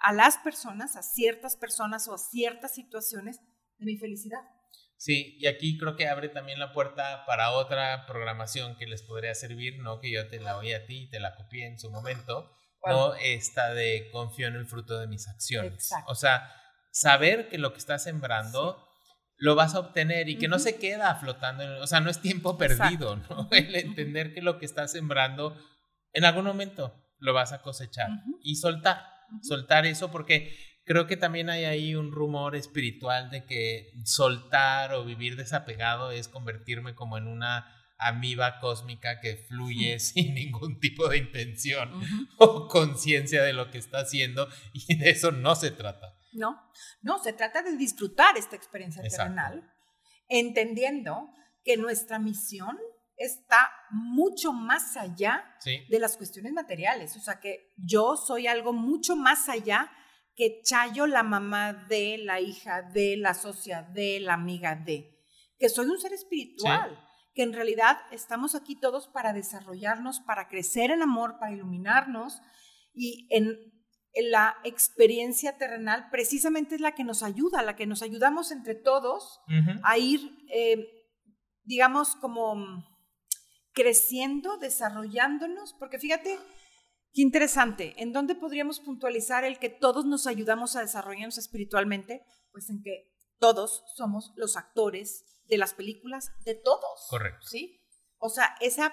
a 0.00 0.12
las 0.12 0.38
personas, 0.38 0.96
a 0.96 1.02
ciertas 1.02 1.56
personas 1.56 2.08
o 2.08 2.14
a 2.14 2.18
ciertas 2.18 2.74
situaciones 2.74 3.40
de 3.78 3.86
mi 3.86 3.96
felicidad. 3.96 4.40
Sí, 4.96 5.36
y 5.38 5.46
aquí 5.46 5.78
creo 5.78 5.94
que 5.94 6.08
abre 6.08 6.28
también 6.28 6.58
la 6.58 6.72
puerta 6.72 7.24
para 7.26 7.52
otra 7.52 8.04
programación 8.06 8.76
que 8.76 8.86
les 8.86 9.02
podría 9.02 9.34
servir, 9.34 9.78
¿no? 9.78 10.00
Que 10.00 10.10
yo 10.10 10.28
te 10.28 10.40
la 10.40 10.56
oí 10.58 10.72
a 10.72 10.86
ti 10.86 11.04
y 11.04 11.10
te 11.10 11.20
la 11.20 11.36
copié 11.36 11.66
en 11.66 11.78
su 11.78 11.90
momento, 11.90 12.50
¿no? 12.84 13.14
Esta 13.14 13.72
de 13.74 14.08
confío 14.10 14.48
en 14.48 14.56
el 14.56 14.66
fruto 14.66 14.98
de 14.98 15.06
mis 15.06 15.28
acciones. 15.28 15.90
O 16.06 16.16
sea, 16.16 16.52
saber 16.90 17.48
que 17.48 17.58
lo 17.58 17.72
que 17.72 17.78
estás 17.78 18.02
sembrando 18.02 18.88
lo 19.36 19.54
vas 19.54 19.76
a 19.76 19.78
obtener 19.78 20.28
y 20.28 20.36
que 20.36 20.48
no 20.48 20.58
se 20.58 20.78
queda 20.78 21.14
flotando, 21.14 21.80
o 21.80 21.86
sea, 21.86 22.00
no 22.00 22.10
es 22.10 22.20
tiempo 22.20 22.58
perdido, 22.58 23.16
¿no? 23.16 23.48
El 23.52 23.76
entender 23.76 24.34
que 24.34 24.42
lo 24.42 24.58
que 24.58 24.66
estás 24.66 24.90
sembrando 24.90 25.56
en 26.12 26.24
algún 26.24 26.44
momento 26.44 26.92
lo 27.18 27.34
vas 27.34 27.52
a 27.52 27.62
cosechar 27.62 28.08
y 28.42 28.56
soltar, 28.56 29.04
soltar 29.42 29.86
eso 29.86 30.10
porque 30.10 30.56
creo 30.84 31.06
que 31.06 31.16
también 31.16 31.50
hay 31.50 31.64
ahí 31.64 31.94
un 31.94 32.12
rumor 32.12 32.56
espiritual 32.56 33.30
de 33.30 33.44
que 33.44 33.92
soltar 34.04 34.94
o 34.94 35.04
vivir 35.04 35.36
desapegado 35.36 36.10
es 36.10 36.28
convertirme 36.28 36.94
como 36.94 37.18
en 37.18 37.26
una 37.26 37.74
amiba 37.98 38.58
cósmica 38.60 39.20
que 39.20 39.36
fluye 39.36 39.98
sin 40.00 40.34
ningún 40.34 40.80
tipo 40.80 41.08
de 41.08 41.18
intención 41.18 41.90
o 42.38 42.68
conciencia 42.68 43.42
de 43.42 43.52
lo 43.52 43.70
que 43.70 43.78
está 43.78 43.98
haciendo 43.98 44.48
y 44.72 44.96
de 44.96 45.10
eso 45.10 45.30
no 45.30 45.54
se 45.54 45.70
trata. 45.70 46.14
No, 46.32 46.60
no, 47.02 47.18
se 47.22 47.32
trata 47.32 47.62
de 47.62 47.76
disfrutar 47.76 48.36
esta 48.36 48.54
experiencia 48.54 49.02
terrenal, 49.02 49.70
entendiendo 50.28 51.30
que 51.64 51.76
nuestra 51.76 52.18
misión 52.18 52.78
está 53.18 53.70
mucho 53.90 54.52
más 54.52 54.96
allá 54.96 55.44
de 55.64 55.98
las 55.98 56.16
cuestiones 56.16 56.52
materiales. 56.52 57.16
O 57.16 57.20
sea, 57.20 57.40
que 57.40 57.74
yo 57.76 58.16
soy 58.16 58.46
algo 58.46 58.72
mucho 58.72 59.16
más 59.16 59.48
allá 59.48 59.90
que 60.36 60.60
Chayo, 60.62 61.08
la 61.08 61.24
mamá 61.24 61.72
de, 61.88 62.18
la 62.18 62.40
hija 62.40 62.82
de, 62.82 63.16
la 63.16 63.34
socia 63.34 63.82
de, 63.82 64.20
la 64.20 64.34
amiga 64.34 64.76
de, 64.76 65.18
que 65.58 65.68
soy 65.68 65.86
un 65.86 65.98
ser 65.98 66.12
espiritual, 66.12 66.96
que 67.34 67.42
en 67.42 67.52
realidad 67.52 67.98
estamos 68.12 68.54
aquí 68.54 68.78
todos 68.78 69.08
para 69.08 69.32
desarrollarnos, 69.32 70.20
para 70.20 70.48
crecer 70.48 70.92
en 70.92 71.02
amor, 71.02 71.38
para 71.40 71.52
iluminarnos. 71.52 72.40
Y 72.94 73.26
en, 73.30 73.58
la 74.30 74.56
experiencia 74.64 75.58
terrenal 75.58 76.08
precisamente 76.10 76.74
es 76.74 76.80
la 76.80 76.92
que 76.92 77.04
nos 77.04 77.22
ayuda, 77.22 77.62
la 77.62 77.76
que 77.76 77.86
nos 77.86 78.02
ayudamos 78.02 78.50
entre 78.50 78.74
todos 78.74 79.40
a 79.84 79.98
ir, 79.98 80.20
eh, 80.52 80.88
digamos, 81.62 82.16
como 82.16 82.84
creciendo, 83.78 84.58
desarrollándonos, 84.58 85.72
porque 85.74 86.00
fíjate, 86.00 86.36
Qué 87.14 87.22
interesante. 87.22 87.94
¿En 87.96 88.12
dónde 88.12 88.34
podríamos 88.34 88.80
puntualizar 88.80 89.42
el 89.44 89.58
que 89.58 89.70
todos 89.70 90.04
nos 90.04 90.26
ayudamos 90.26 90.76
a 90.76 90.82
desarrollarnos 90.82 91.38
espiritualmente? 91.38 92.22
Pues 92.52 92.68
en 92.68 92.82
que 92.82 93.10
todos 93.38 93.82
somos 93.96 94.32
los 94.36 94.56
actores 94.56 95.24
de 95.46 95.58
las 95.58 95.74
películas 95.74 96.30
de 96.44 96.54
todos. 96.54 97.06
Correcto. 97.08 97.46
¿Sí? 97.46 97.80
O 98.18 98.28
sea, 98.28 98.54
esa 98.60 98.92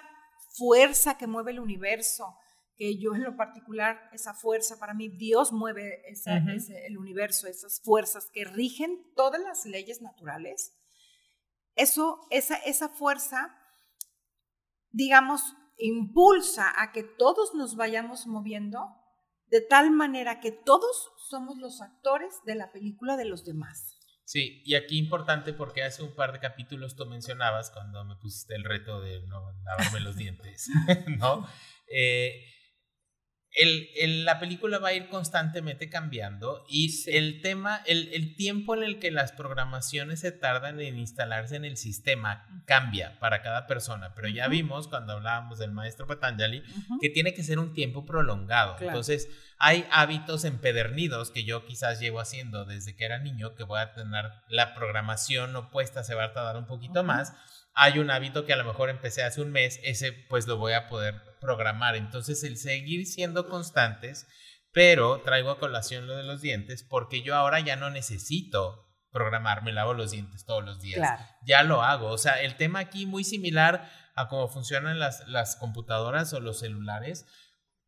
fuerza 0.57 1.17
que 1.17 1.27
mueve 1.27 1.51
el 1.51 1.59
universo, 1.59 2.37
que 2.75 2.97
yo 2.97 3.15
en 3.15 3.23
lo 3.23 3.35
particular, 3.35 4.09
esa 4.13 4.33
fuerza 4.33 4.79
para 4.79 4.93
mí, 4.93 5.09
Dios 5.09 5.51
mueve 5.51 6.03
el 6.07 6.97
universo, 6.97 7.47
esas 7.47 7.81
fuerzas 7.81 8.29
que 8.31 8.45
rigen 8.45 9.11
todas 9.15 9.41
las 9.41 9.65
leyes 9.65 10.01
naturales. 10.01 10.73
Eso, 11.75 12.25
esa, 12.29 12.55
esa 12.55 12.87
fuerza, 12.87 13.55
digamos, 14.95 15.41
impulsa 15.77 16.71
a 16.81 16.91
que 16.93 17.03
todos 17.03 17.53
nos 17.53 17.75
vayamos 17.75 18.27
moviendo 18.27 18.79
de 19.51 19.61
tal 19.61 19.91
manera 19.91 20.39
que 20.39 20.51
todos 20.51 21.11
somos 21.29 21.57
los 21.57 21.81
actores 21.81 22.33
de 22.45 22.55
la 22.55 22.71
película 22.71 23.17
de 23.17 23.25
los 23.25 23.45
demás. 23.45 23.99
Sí, 24.23 24.63
y 24.65 24.75
aquí 24.75 24.97
importante 24.97 25.53
porque 25.53 25.83
hace 25.83 26.01
un 26.01 26.15
par 26.15 26.31
de 26.31 26.39
capítulos 26.39 26.95
tú 26.95 27.05
mencionabas 27.05 27.69
cuando 27.71 28.03
me 28.05 28.15
pusiste 28.15 28.55
el 28.55 28.63
reto 28.63 29.01
de 29.01 29.21
no 29.27 29.51
lavarme 29.63 29.99
los 29.99 30.15
dientes, 30.15 30.67
¿no? 31.19 31.45
Eh, 31.93 32.45
el, 33.55 34.25
la 34.25 34.39
película 34.39 34.79
va 34.79 34.89
a 34.89 34.93
ir 34.93 35.07
constantemente 35.07 35.89
cambiando 35.89 36.65
y 36.67 36.93
el 37.09 37.41
tema, 37.41 37.81
el, 37.85 38.09
el, 38.11 38.35
tiempo 38.35 38.75
en 38.75 38.83
el 38.83 38.99
que 38.99 39.11
las 39.11 39.31
programaciones 39.31 40.19
se 40.19 40.33
tardan 40.33 40.81
en 40.81 40.97
instalarse 40.97 41.55
en 41.55 41.63
el 41.63 41.77
sistema 41.77 42.45
cambia 42.65 43.17
para 43.19 43.41
cada 43.41 43.65
persona, 43.65 44.13
pero 44.13 44.27
ya 44.27 44.49
vimos 44.49 44.89
cuando 44.89 45.13
hablábamos 45.13 45.57
del 45.57 45.71
maestro 45.71 46.05
Patanjali 46.05 46.63
que 46.99 47.09
tiene 47.09 47.33
que 47.33 47.43
ser 47.43 47.59
un 47.59 47.73
tiempo 47.73 48.05
prolongado. 48.05 48.75
Entonces, 48.79 49.29
hay 49.57 49.85
hábitos 49.89 50.43
empedernidos 50.43 51.31
que 51.31 51.45
yo 51.45 51.65
quizás 51.65 52.01
llevo 52.01 52.19
haciendo 52.19 52.65
desde 52.65 52.95
que 52.95 53.05
era 53.05 53.19
niño, 53.19 53.55
que 53.55 53.63
voy 53.63 53.79
a 53.79 53.93
tener 53.93 54.31
la 54.49 54.75
programación 54.75 55.55
opuesta, 55.55 56.03
se 56.03 56.13
va 56.13 56.25
a 56.25 56.33
tardar 56.33 56.57
un 56.57 56.67
poquito 56.67 57.03
más. 57.05 57.33
Hay 57.73 57.99
un 57.99 58.11
hábito 58.11 58.45
que 58.45 58.53
a 58.53 58.57
lo 58.57 58.65
mejor 58.65 58.89
empecé 58.89 59.23
hace 59.23 59.41
un 59.41 59.51
mes, 59.51 59.79
ese 59.83 60.11
pues 60.11 60.47
lo 60.47 60.57
voy 60.57 60.73
a 60.73 60.87
poder 60.87 61.34
programar. 61.39 61.95
Entonces, 61.95 62.43
el 62.43 62.57
seguir 62.57 63.05
siendo 63.05 63.47
constantes, 63.47 64.27
pero 64.71 65.21
traigo 65.21 65.51
a 65.51 65.59
colación 65.59 66.07
lo 66.07 66.15
de 66.15 66.23
los 66.23 66.41
dientes 66.41 66.83
porque 66.83 67.21
yo 67.21 67.35
ahora 67.35 67.59
ya 67.61 67.75
no 67.75 67.89
necesito 67.89 68.85
programarme, 69.11 69.71
lavo 69.71 69.93
los 69.93 70.11
dientes 70.11 70.45
todos 70.45 70.65
los 70.65 70.81
días. 70.81 71.19
Ya 71.45 71.63
lo 71.63 71.81
hago. 71.81 72.09
O 72.09 72.17
sea, 72.17 72.41
el 72.41 72.57
tema 72.57 72.79
aquí 72.79 73.05
muy 73.05 73.23
similar 73.23 73.89
a 74.15 74.27
cómo 74.27 74.49
funcionan 74.49 74.99
las, 74.99 75.25
las 75.29 75.55
computadoras 75.55 76.33
o 76.33 76.41
los 76.41 76.59
celulares. 76.59 77.25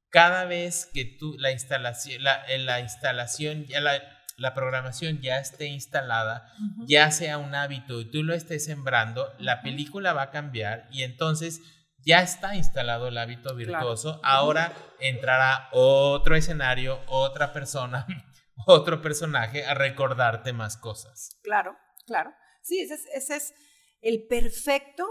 Cada 0.10 0.46
vez 0.46 0.90
que 0.94 1.04
tú 1.04 1.36
la 1.38 1.52
instalación, 1.52 2.24
la, 2.24 2.46
la 2.60 2.80
instalación, 2.80 3.66
ya 3.66 3.82
la, 3.82 4.02
la 4.38 4.54
programación 4.54 5.20
ya 5.20 5.40
esté 5.40 5.66
instalada, 5.66 6.50
ya 6.86 7.12
sea 7.12 7.40
un 7.40 7.56
hábito 7.56 8.00
y 8.00 8.06
tú 8.06 8.24
lo 8.24 8.34
estés 8.34 8.64
sembrando, 8.64 9.34
la 9.40 9.62
película 9.62 10.14
va 10.14 10.24
a 10.24 10.32
cambiar 10.32 10.88
y 10.92 11.04
entonces 11.04 11.62
ya 12.08 12.22
está 12.22 12.56
instalado 12.56 13.10
el 13.10 13.18
hábito 13.18 13.54
virtuoso, 13.54 14.22
ahora 14.24 14.74
entrará 15.02 15.68
otro 15.74 16.38
escenario, 16.38 17.02
otra 17.08 17.52
persona, 17.52 18.08
otro 18.66 19.02
personaje 19.02 19.66
a 19.66 19.74
recordarte 19.74 20.54
más 20.54 20.78
cosas. 20.78 21.38
Claro, 21.44 21.76
claro. 22.06 22.32
Sí, 22.62 22.80
ese 22.80 23.36
es, 23.36 23.54
el 24.00 24.26
perfecto 24.28 25.06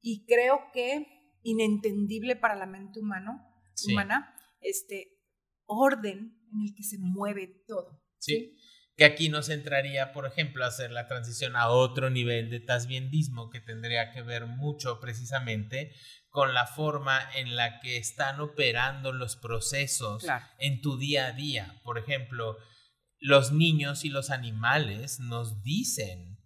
y 0.00 0.26
creo 0.26 0.58
que 0.72 1.06
inentendible 1.42 2.34
para 2.34 2.56
la 2.56 2.66
mente 2.66 2.98
humano, 2.98 3.40
humana, 3.88 4.34
este 4.60 5.20
orden 5.66 6.40
en 6.52 6.62
el 6.66 6.74
que 6.74 6.82
se 6.82 6.98
mueve 6.98 7.62
todo. 7.68 8.02
¿sí? 8.18 8.56
Que 8.96 9.04
aquí 9.04 9.28
nos 9.28 9.48
entraría, 9.48 10.12
por 10.12 10.26
ejemplo, 10.26 10.64
a 10.64 10.68
hacer 10.68 10.90
la 10.90 11.06
transición 11.06 11.56
a 11.56 11.68
otro 11.68 12.10
nivel 12.10 12.50
de 12.50 12.60
tasbiendismo 12.60 13.48
que 13.50 13.60
tendría 13.60 14.10
que 14.10 14.22
ver 14.22 14.46
mucho 14.46 14.98
precisamente 15.00 15.92
con 16.32 16.54
la 16.54 16.66
forma 16.66 17.20
en 17.34 17.56
la 17.56 17.78
que 17.80 17.98
están 17.98 18.40
operando 18.40 19.12
los 19.12 19.36
procesos 19.36 20.24
en 20.58 20.80
tu 20.80 20.96
día 20.96 21.26
a 21.26 21.32
día. 21.32 21.78
Por 21.84 21.98
ejemplo, 21.98 22.56
los 23.20 23.52
niños 23.52 24.06
y 24.06 24.08
los 24.08 24.30
animales 24.30 25.20
nos 25.20 25.62
dicen 25.62 26.38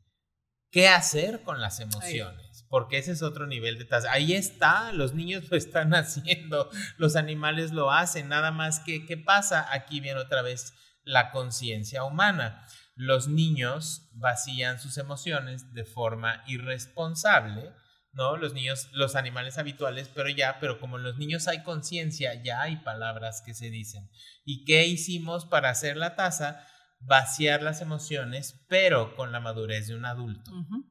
qué 0.72 0.88
hacer 0.88 1.44
con 1.44 1.60
las 1.60 1.78
emociones, 1.78 2.66
porque 2.68 2.98
ese 2.98 3.12
es 3.12 3.22
otro 3.22 3.46
nivel 3.46 3.78
de 3.78 3.84
tasa. 3.84 4.10
Ahí 4.10 4.32
está, 4.32 4.90
los 4.90 5.14
niños 5.14 5.48
lo 5.52 5.56
están 5.56 5.94
haciendo, 5.94 6.68
los 6.98 7.14
animales 7.14 7.70
lo 7.70 7.92
hacen, 7.92 8.28
nada 8.28 8.50
más 8.50 8.80
que, 8.80 9.06
¿qué 9.06 9.16
pasa? 9.16 9.72
Aquí 9.72 10.00
viene 10.00 10.18
otra 10.18 10.42
vez 10.42 10.74
la 11.04 11.30
conciencia 11.30 12.02
humana. 12.02 12.66
Los 12.96 13.28
niños 13.28 14.08
vacían 14.14 14.80
sus 14.80 14.98
emociones 14.98 15.72
de 15.74 15.84
forma 15.84 16.42
irresponsable 16.48 17.72
¿no? 18.16 18.36
Los 18.36 18.54
niños, 18.54 18.88
los 18.92 19.14
animales 19.14 19.58
habituales, 19.58 20.10
pero 20.12 20.28
ya, 20.30 20.58
pero 20.58 20.80
como 20.80 20.96
en 20.96 21.04
los 21.04 21.18
niños 21.18 21.46
hay 21.48 21.62
conciencia, 21.62 22.42
ya 22.42 22.62
hay 22.62 22.76
palabras 22.76 23.42
que 23.44 23.54
se 23.54 23.70
dicen. 23.70 24.10
¿Y 24.44 24.64
qué 24.64 24.86
hicimos 24.86 25.44
para 25.44 25.70
hacer 25.70 25.96
la 25.96 26.16
taza? 26.16 26.66
Vaciar 26.98 27.62
las 27.62 27.82
emociones, 27.82 28.64
pero 28.68 29.14
con 29.14 29.32
la 29.32 29.40
madurez 29.40 29.86
de 29.86 29.94
un 29.94 30.06
adulto, 30.06 30.50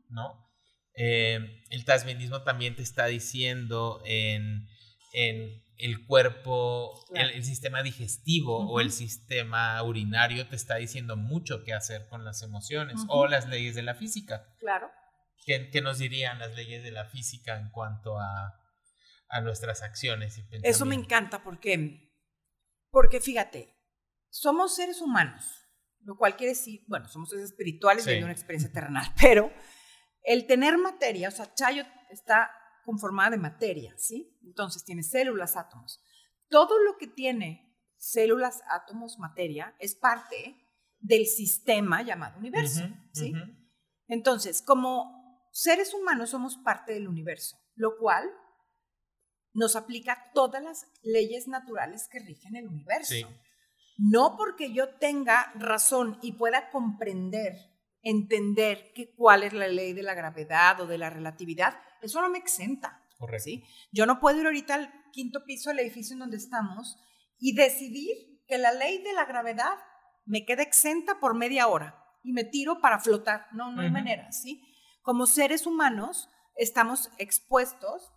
¿no? 0.10 0.46
Eh, 0.96 1.63
el 1.72 1.84
tasbindismo 1.84 2.44
también 2.44 2.75
te 2.75 2.84
está 2.84 3.08
diciendo 3.08 4.01
en, 4.05 4.70
en 5.13 5.65
el 5.77 6.05
cuerpo, 6.05 6.94
el, 7.15 7.44
sistema 7.44 7.82
digestivo 7.82 8.72
o 8.72 8.79
el 8.79 8.91
sistema 8.91 9.82
urinario 9.84 10.48
te 10.48 10.55
está 10.55 10.75
diciendo 10.75 11.17
mucho 11.17 11.63
qué 11.63 11.74
hacer 11.74 12.08
con 12.08 12.24
las 12.24 12.44
emociones 12.44 13.01
o 13.10 13.27
las 13.27 13.48
leyes 13.50 13.75
de 13.75 13.82
la 13.82 13.96
física. 13.96 14.46
Claro. 14.60 14.89
¿Qué, 15.46 15.82
nos 15.82 16.00
dirían 16.00 16.40
las 16.40 16.56
leyes 16.56 16.84
de 16.84 16.92
la 16.92 17.06
física 17.06 17.58
en 17.58 17.70
cuanto 17.70 18.20
a, 18.20 18.62
nuestras 19.44 19.84
acciones 19.84 20.38
y 20.38 20.42
pensamientos? 20.42 20.75
Eso 20.75 20.86
me 20.86 20.96
encanta 20.96 21.44
porque, 21.44 22.12
porque 22.90 23.20
fíjate, 23.20 23.78
somos 24.30 24.75
seres 24.75 25.02
humanos, 25.02 25.68
lo 26.02 26.18
cual 26.18 26.36
quiere 26.36 26.54
decir, 26.54 26.84
bueno, 26.88 27.08
somos 27.08 27.30
seres 27.30 27.46
espirituales 27.46 28.08
y 28.08 28.24
una 28.24 28.32
experiencia 28.32 28.72
terrenal, 28.74 29.14
pero 29.22 29.52
el 30.24 30.48
tener 30.48 30.78
materia, 30.78 31.28
o 31.28 31.32
sea, 31.32 31.54
Chayo 31.54 31.84
está 32.10 32.50
conformada 32.86 33.32
de 33.32 33.38
materia, 33.38 33.94
¿sí? 33.98 34.40
Entonces 34.44 34.84
tiene 34.84 35.04
células, 35.04 35.58
átomos. 35.58 36.02
Todo 36.50 36.80
lo 36.82 36.98
que 36.98 37.08
tiene 37.08 37.78
células, 37.98 38.62
átomos, 38.70 39.20
materia 39.20 39.75
es 39.80 39.96
parte 39.96 40.56
del 41.00 41.25
sistema 41.25 42.02
llamado 42.02 42.40
universo, 42.40 42.88
¿sí? 43.12 43.34
Entonces, 44.08 44.62
como 44.62 45.25
seres 45.56 45.94
humanos 45.94 46.32
somos 46.32 46.58
parte 46.58 46.92
del 46.92 47.08
universo, 47.08 47.58
lo 47.76 47.98
cual 47.98 48.30
nos 49.54 49.78
aplica 49.78 50.30
todas 50.34 50.62
las 50.62 50.86
leyes 51.02 51.48
naturales 51.48 52.10
que 52.12 52.20
rigen 52.20 52.58
el 52.58 52.68
universo. 52.68 53.16
No 53.98 54.36
porque 54.36 54.74
yo 54.74 54.96
tenga 54.96 55.54
razón 55.56 56.20
y 56.22 56.34
pueda 56.34 56.70
comprender, 56.72 57.54
entender 58.02 58.92
que 58.94 59.16
cuál 59.16 59.44
es 59.44 59.54
la 59.54 59.70
ley 59.70 59.94
de 59.94 60.04
la 60.04 60.14
gravedad 60.14 60.82
o 60.82 60.88
de 60.88 60.98
la 60.98 61.10
relatividad, 61.10 61.80
eso 62.02 62.20
no 62.20 62.30
me 62.30 62.38
exenta. 62.38 63.02
Correcto. 63.18 63.50
Yo 63.94 64.06
no 64.06 64.20
puedo 64.20 64.42
ir 64.42 64.46
ahorita 64.48 64.74
al 64.76 64.94
quinto 65.14 65.46
piso 65.46 65.70
del 65.70 65.80
edificio 65.80 66.16
en 66.16 66.20
donde 66.20 66.36
estamos 66.36 66.98
y 67.40 67.56
decidir 67.56 68.44
que 68.46 68.58
la 68.58 68.74
ley 68.74 69.02
de 69.02 69.14
la 69.14 69.24
gravedad 69.24 69.78
me 70.26 70.44
queda 70.44 70.64
exenta 70.64 71.22
por 71.22 71.34
media 71.34 71.70
hora 71.70 72.04
y 72.24 72.34
me 72.34 72.44
tiro 72.44 72.82
para 72.82 73.00
flotar. 73.00 73.48
No, 73.54 73.72
no 73.72 73.84
hay 73.84 73.90
manera, 73.90 74.34
¿sí? 74.34 74.75
Como 75.06 75.28
seres 75.28 75.68
humanos 75.68 76.30
estamos 76.56 77.12
expuestos 77.20 78.12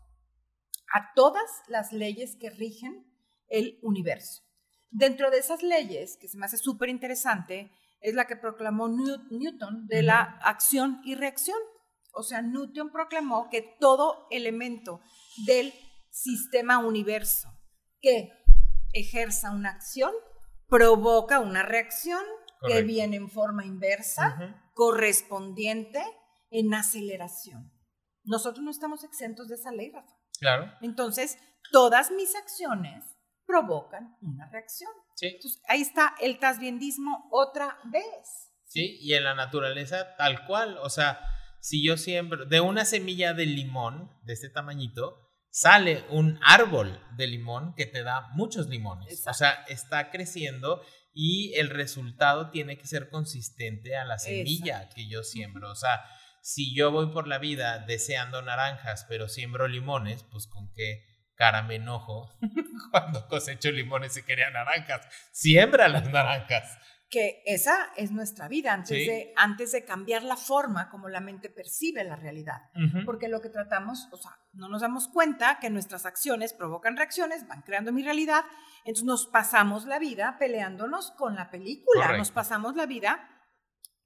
a 0.95 1.12
todas 1.14 1.45
las 1.68 1.92
leyes 1.92 2.35
que 2.40 2.49
rigen 2.49 3.07
el 3.49 3.78
universo. 3.83 4.42
Dentro 4.90 5.30
de 5.30 5.38
esas 5.38 5.62
leyes, 5.62 6.16
que 6.18 6.28
se 6.28 6.38
me 6.38 6.47
hace 6.47 6.57
súper 6.57 6.88
interesante, 6.88 7.71
es 8.00 8.14
la 8.14 8.26
que 8.26 8.37
proclamó 8.37 8.88
Newton 8.88 9.87
de 9.87 10.02
la 10.02 10.23
acción 10.42 11.02
y 11.04 11.14
reacción. 11.14 11.59
O 12.14 12.23
sea, 12.23 12.40
Newton 12.40 12.90
proclamó 12.90 13.50
que 13.50 13.76
todo 13.78 14.26
elemento 14.30 15.02
del 15.47 15.75
sistema 16.11 16.78
universo 16.78 17.50
que 18.00 18.33
ejerza 18.95 19.50
una 19.50 19.73
acción 19.73 20.12
provoca 20.68 21.40
una 21.40 21.62
reacción 21.62 22.23
que 22.66 22.80
viene 22.80 23.16
en 23.16 23.28
forma 23.28 23.66
inversa, 23.66 24.57
correspondiente 24.73 26.02
en 26.50 26.73
aceleración. 26.75 27.73
Nosotros 28.25 28.62
no 28.64 28.71
estamos 28.71 29.05
exentos 29.05 29.49
de 29.49 29.55
esa 29.55 29.73
ley, 29.73 29.90
Rafa. 29.90 30.14
Claro. 30.38 30.73
Entonces, 30.83 31.38
todas 31.73 32.11
mis 32.11 32.35
acciones 32.37 33.05
provocan 33.47 34.17
una 34.21 34.49
reacción. 34.50 34.90
Sí. 35.17 35.26
Entonces, 35.26 35.62
ahí 35.67 35.81
está 35.81 36.14
el 36.21 36.38
tasbiendismo 36.38 37.28
otra 37.31 37.78
vez. 37.85 38.52
Sí, 38.64 38.99
y 39.00 39.14
en 39.14 39.25
la 39.25 39.35
naturaleza 39.35 40.14
tal 40.17 40.45
cual. 40.47 40.78
O 40.82 40.91
sea, 40.91 41.21
si 41.61 41.84
yo 41.84 41.97
siembro 41.97 42.45
de 42.45 42.61
una 42.61 42.84
semilla 42.84 43.32
de 43.32 43.47
limón 43.47 44.13
de 44.25 44.34
este 44.34 44.50
tamañito, 44.50 45.17
sale 45.50 46.04
un 46.11 46.39
árbol 46.43 47.00
de 47.17 47.26
limón 47.26 47.75
que 47.75 47.87
te 47.87 48.02
da 48.02 48.28
muchos 48.34 48.69
limones. 48.69 49.26
O 49.26 49.34
sea, 49.34 49.65
está 49.69 50.11
creciendo 50.11 50.82
y 51.13 51.54
el 51.54 51.71
resultado 51.71 52.50
tiene 52.50 52.78
que 52.78 52.87
ser 52.87 53.08
consistente 53.11 53.97
a 53.97 54.04
la 54.04 54.19
semilla 54.19 54.89
que 54.95 55.08
yo 55.08 55.23
siembro. 55.23 55.71
O 55.71 55.75
sea, 55.75 56.00
si 56.49 56.75
yo 56.75 56.91
voy 56.91 57.13
por 57.13 57.28
la 57.28 57.37
vida 57.37 57.78
deseando 57.80 58.41
naranjas, 58.41 59.04
pero 59.06 59.28
siembro 59.28 59.69
limones, 59.69 60.25
pues 60.32 60.47
con 60.47 60.73
qué 60.73 61.04
cara 61.34 61.63
me 61.63 61.75
enojo 61.75 62.32
cuando 62.91 63.28
cosecho 63.28 63.71
limones 63.71 64.17
y 64.17 64.23
quería 64.23 64.49
naranjas. 64.49 65.06
Siembra 65.30 65.89
las 65.89 66.08
naranjas. 66.08 66.78
Que 67.11 67.43
esa 67.45 67.91
es 67.99 68.13
nuestra 68.13 68.49
vida 68.49 68.73
antes, 68.73 68.97
de, 68.97 69.34
antes 69.37 69.73
de 69.73 69.84
cambiar 69.84 70.23
la 70.23 70.39
forma 70.39 70.89
como 70.89 71.11
la 71.11 71.21
mente 71.21 71.50
percibe 71.50 72.02
la 72.02 72.17
realidad. 72.17 72.63
Porque 73.04 73.28
lo 73.28 73.43
que 73.43 73.50
tratamos, 73.50 74.08
o 74.11 74.17
sea, 74.17 74.32
no 74.52 74.71
nos 74.71 74.80
damos 74.80 75.08
cuenta 75.08 75.58
que 75.61 75.69
nuestras 75.69 76.06
acciones 76.06 76.54
provocan 76.54 76.97
reacciones, 76.97 77.47
van 77.47 77.61
creando 77.61 77.93
mi 77.93 78.02
realidad. 78.02 78.45
Entonces 78.87 79.04
nos 79.04 79.26
pasamos 79.26 79.84
la 79.84 79.99
vida 79.99 80.37
peleándonos 80.39 81.11
con 81.11 81.34
la 81.34 81.50
película, 81.50 82.17
nos 82.17 82.30
pasamos 82.30 82.75
la 82.75 82.87
vida 82.87 83.28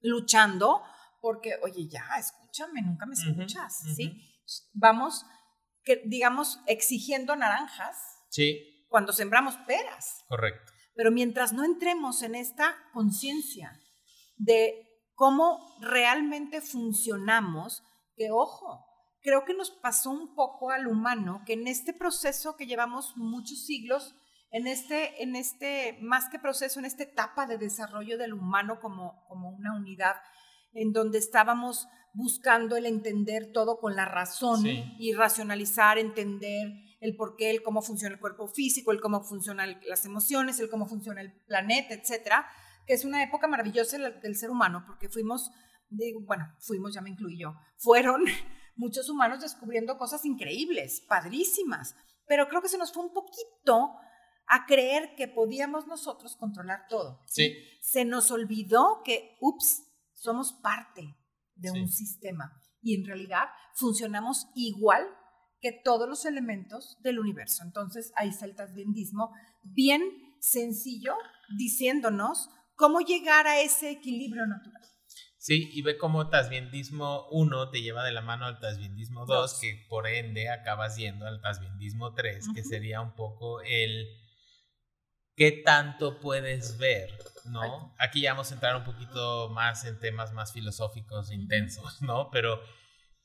luchando 0.01 0.83
porque, 1.23 1.57
oye, 1.63 1.87
ya, 1.87 2.05
escúchame, 2.19 2.81
nunca 2.81 3.05
me 3.05 3.13
escuchas, 3.13 3.81
¿sí? 3.95 4.11
Vamos, 4.73 5.25
que, 5.81 6.03
digamos, 6.05 6.59
exigiendo 6.67 7.33
naranjas. 7.37 7.95
Sí. 8.29 8.85
Cuando 8.89 9.13
sembramos 9.13 9.55
peras. 9.65 10.25
Correcto. 10.27 10.73
Pero 10.93 11.11
mientras 11.11 11.53
no 11.53 11.63
entremos 11.63 12.23
en 12.23 12.35
esta 12.35 12.75
conciencia 12.91 13.71
de 14.35 14.85
cómo 15.13 15.77
realmente 15.79 16.59
funcionamos, 16.59 17.83
que 18.17 18.29
ojo, 18.29 18.85
creo 19.21 19.45
que 19.45 19.53
nos 19.53 19.71
pasó 19.71 20.09
un 20.09 20.35
poco 20.35 20.71
al 20.71 20.87
humano 20.87 21.43
que 21.45 21.53
en 21.53 21.69
este 21.69 21.93
proceso 21.93 22.57
que 22.57 22.67
llevamos 22.67 23.15
muchos 23.15 23.65
siglos, 23.65 24.13
en 24.51 24.67
este, 24.67 25.23
en 25.23 25.37
este, 25.37 25.97
más 26.01 26.27
que 26.27 26.37
proceso, 26.37 26.79
en 26.79 26.85
esta 26.85 27.03
etapa 27.03 27.45
de 27.45 27.57
desarrollo 27.57 28.17
del 28.17 28.33
humano 28.33 28.81
como, 28.81 29.25
como 29.29 29.51
una 29.51 29.73
unidad, 29.73 30.17
en 30.73 30.91
donde 30.91 31.17
estábamos 31.17 31.87
buscando 32.13 32.75
el 32.75 32.85
entender 32.85 33.51
todo 33.51 33.79
con 33.79 33.95
la 33.95 34.05
razón 34.05 34.65
y 34.65 35.13
racionalizar, 35.13 35.97
entender 35.97 36.73
el 36.99 37.15
por 37.15 37.35
qué, 37.35 37.49
el 37.49 37.63
cómo 37.63 37.81
funciona 37.81 38.13
el 38.15 38.21
cuerpo 38.21 38.47
físico, 38.47 38.91
el 38.91 39.01
cómo 39.01 39.23
funcionan 39.23 39.79
las 39.87 40.05
emociones, 40.05 40.59
el 40.59 40.69
cómo 40.69 40.87
funciona 40.87 41.21
el 41.21 41.33
planeta, 41.45 41.93
etcétera, 41.93 42.47
que 42.85 42.93
es 42.93 43.03
una 43.03 43.23
época 43.23 43.47
maravillosa 43.47 43.97
del 43.97 44.35
ser 44.35 44.49
humano, 44.49 44.83
porque 44.85 45.09
fuimos, 45.09 45.51
bueno, 46.25 46.45
fuimos, 46.59 46.93
ya 46.93 47.01
me 47.01 47.09
incluí 47.09 47.37
yo, 47.37 47.55
fueron 47.77 48.23
muchos 48.75 49.09
humanos 49.09 49.41
descubriendo 49.41 49.97
cosas 49.97 50.23
increíbles, 50.23 51.01
padrísimas, 51.07 51.95
pero 52.27 52.47
creo 52.47 52.61
que 52.61 52.69
se 52.69 52.77
nos 52.77 52.93
fue 52.93 53.03
un 53.03 53.13
poquito 53.13 53.95
a 54.47 54.65
creer 54.65 55.15
que 55.15 55.27
podíamos 55.27 55.87
nosotros 55.87 56.35
controlar 56.35 56.87
todo. 56.87 57.21
Sí. 57.27 57.55
Se 57.81 58.05
nos 58.05 58.31
olvidó 58.31 59.01
que, 59.03 59.35
ups, 59.41 59.82
somos 60.23 60.53
parte 60.53 61.17
de 61.55 61.71
un 61.71 61.89
sistema 61.89 62.61
y 62.81 62.95
en 62.95 63.05
realidad 63.05 63.43
funcionamos 63.75 64.47
igual 64.55 65.03
que 65.59 65.71
todos 65.83 66.07
los 66.07 66.25
elementos 66.25 66.97
del 67.01 67.19
universo. 67.19 67.63
Entonces 67.63 68.13
ahí 68.15 68.29
está 68.29 68.45
el 68.45 68.55
tasbindismo 68.55 69.31
bien 69.63 70.01
sencillo 70.39 71.13
diciéndonos 71.57 72.49
cómo 72.75 73.01
llegar 73.01 73.47
a 73.47 73.59
ese 73.59 73.91
equilibrio 73.91 74.45
natural. 74.47 74.81
Sí, 75.37 75.69
y 75.73 75.81
ve 75.81 75.97
cómo 75.97 76.29
Tasbindismo 76.29 77.27
1 77.29 77.69
te 77.69 77.81
lleva 77.81 78.05
de 78.05 78.13
la 78.13 78.21
mano 78.21 78.45
al 78.45 78.61
Tasbindismo 78.61 79.25
2, 79.25 79.59
que 79.59 79.85
por 79.89 80.07
ende 80.07 80.49
acabas 80.49 80.95
yendo 80.95 81.27
al 81.27 81.41
Tasbindismo 81.41 82.13
3, 82.13 82.47
que 82.55 82.63
sería 82.63 83.01
un 83.01 83.13
poco 83.13 83.59
el 83.61 84.07
qué 85.35 85.51
tanto 85.51 86.19
puedes 86.19 86.77
ver, 86.77 87.09
¿no? 87.45 87.95
Aquí 87.99 88.21
ya 88.21 88.31
vamos 88.31 88.51
a 88.51 88.55
entrar 88.55 88.75
un 88.75 88.83
poquito 88.83 89.49
más 89.49 89.85
en 89.85 89.99
temas 89.99 90.33
más 90.33 90.53
filosóficos, 90.53 91.31
intensos, 91.31 92.01
¿no? 92.01 92.29
Pero 92.31 92.61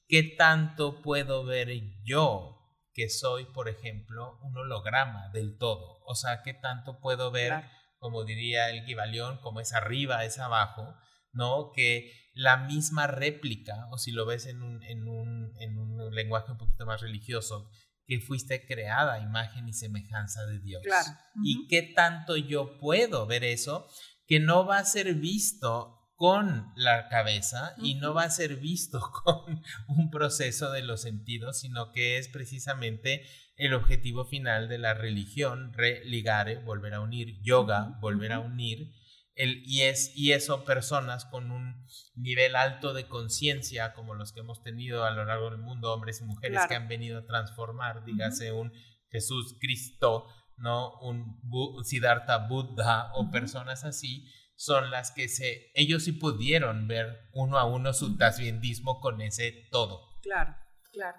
¿qué 0.09 0.23
tanto 0.23 1.03
puedo 1.03 1.45
ver 1.45 1.69
yo 2.05 2.55
que 2.95 3.09
soy, 3.09 3.45
por 3.45 3.69
ejemplo, 3.69 4.39
un 4.43 4.57
holograma 4.57 5.29
del 5.31 5.59
todo? 5.59 6.01
O 6.05 6.15
sea, 6.15 6.43
¿qué 6.43 6.55
tanto 6.55 7.01
puedo 7.01 7.31
ver, 7.31 7.65
como 7.99 8.25
diría 8.25 8.71
el 8.71 8.85
Gibalión, 8.85 9.39
como 9.39 9.61
es 9.61 9.73
arriba, 9.73 10.25
es 10.25 10.39
abajo, 10.39 10.95
¿no? 11.33 11.73
Que 11.75 12.13
la 12.33 12.57
misma 12.57 13.07
réplica, 13.07 13.89
o 13.91 13.99
si 13.99 14.13
lo 14.13 14.25
ves 14.25 14.47
en 14.47 14.63
un, 14.63 14.83
en 14.85 15.09
un, 15.09 15.53
en 15.61 15.79
un 15.79 16.15
lenguaje 16.15 16.53
un 16.53 16.59
poquito 16.59 16.87
más 16.87 17.01
religioso, 17.01 17.69
que 18.09 18.21
fuiste 18.21 18.67
creada 18.67 19.15
a 19.15 19.21
imagen 19.21 19.69
y 19.69 19.75
semejanza 19.75 20.47
de 20.47 20.59
Dios. 20.61 20.83
Claro. 20.83 21.11
Y 21.45 21.69
qué 21.69 21.83
tanto 21.83 22.37
yo 22.37 22.79
puedo 22.79 23.27
ver 23.27 23.45
eso 23.45 23.87
que 24.27 24.41
no 24.41 24.67
va 24.67 24.79
a 24.79 24.85
ser 24.85 25.15
visto 25.15 25.95
con 26.17 26.73
la 26.75 27.09
cabeza 27.09 27.75
y 27.77 27.95
no 27.95 28.15
va 28.15 28.25
a 28.25 28.31
ser 28.31 28.57
visto 28.57 28.99
con 29.25 29.63
un 29.89 30.11
proceso 30.11 30.73
de 30.73 30.83
los 30.83 31.03
sentidos, 31.03 31.61
sino 31.61 31.93
que 31.93 32.19
es 32.19 32.29
precisamente 32.29 33.25
el 33.57 33.75
objetivo 33.75 34.25
final 34.25 34.69
de 34.69 34.79
la 34.79 34.95
religión, 34.95 35.73
religare, 35.75 36.57
volver 36.57 36.95
a 36.95 37.01
unir, 37.01 37.39
yoga, 37.43 37.99
volver 38.01 38.33
a 38.33 38.41
unir, 38.41 38.91
el, 39.39 39.63
y, 39.65 39.83
es, 39.83 40.13
y 40.17 40.33
eso 40.33 40.65
personas 40.65 41.25
con 41.25 41.53
un 41.53 41.87
nivel 42.17 42.57
alto 42.57 42.93
de 42.93 43.07
conciencia, 43.07 43.95
como 43.95 44.15
los 44.15 44.33
que 44.33 44.41
hemos 44.41 44.63
tenido 44.63 45.05
a 45.05 45.13
lo 45.13 45.25
largo 45.25 45.51
del 45.51 45.61
mundo, 45.61 45.95
hombres 45.95 46.21
y 46.21 46.25
mujeres 46.25 46.61
que 46.69 46.75
han 46.75 46.89
venido 46.89 47.21
a 47.21 47.25
transformar, 47.25 48.05
dígase 48.05 48.53
un 48.53 48.73
Jesús 49.11 49.57
Cristo, 49.61 50.27
¿no? 50.57 50.99
Un 51.01 51.41
Siddhartha 51.85 52.49
Buddha 52.49 53.13
o 53.15 53.31
personas 53.31 53.85
así, 53.85 54.27
son 54.57 54.91
las 54.91 55.13
que 55.13 55.29
se, 55.29 55.71
ellos 55.75 56.03
sí 56.03 56.13
pudieron 56.13 56.89
ver 56.89 57.29
uno 57.33 57.59
a 57.59 57.65
uno 57.65 57.93
su 57.93 58.17
tasbiendismo 58.17 59.01
con 59.01 59.21
ese 59.21 59.69
todo. 59.71 60.01
Claro, 60.21 60.57
claro. 60.93 61.19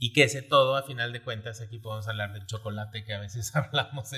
Y 0.00 0.12
que 0.12 0.22
ese 0.22 0.42
todo, 0.42 0.76
a 0.76 0.84
final 0.84 1.12
de 1.12 1.24
cuentas, 1.24 1.60
aquí 1.60 1.80
podemos 1.80 2.06
hablar 2.06 2.32
del 2.32 2.46
chocolate 2.46 3.04
que 3.04 3.14
a 3.14 3.18
veces 3.18 3.54
hablamos 3.56 4.12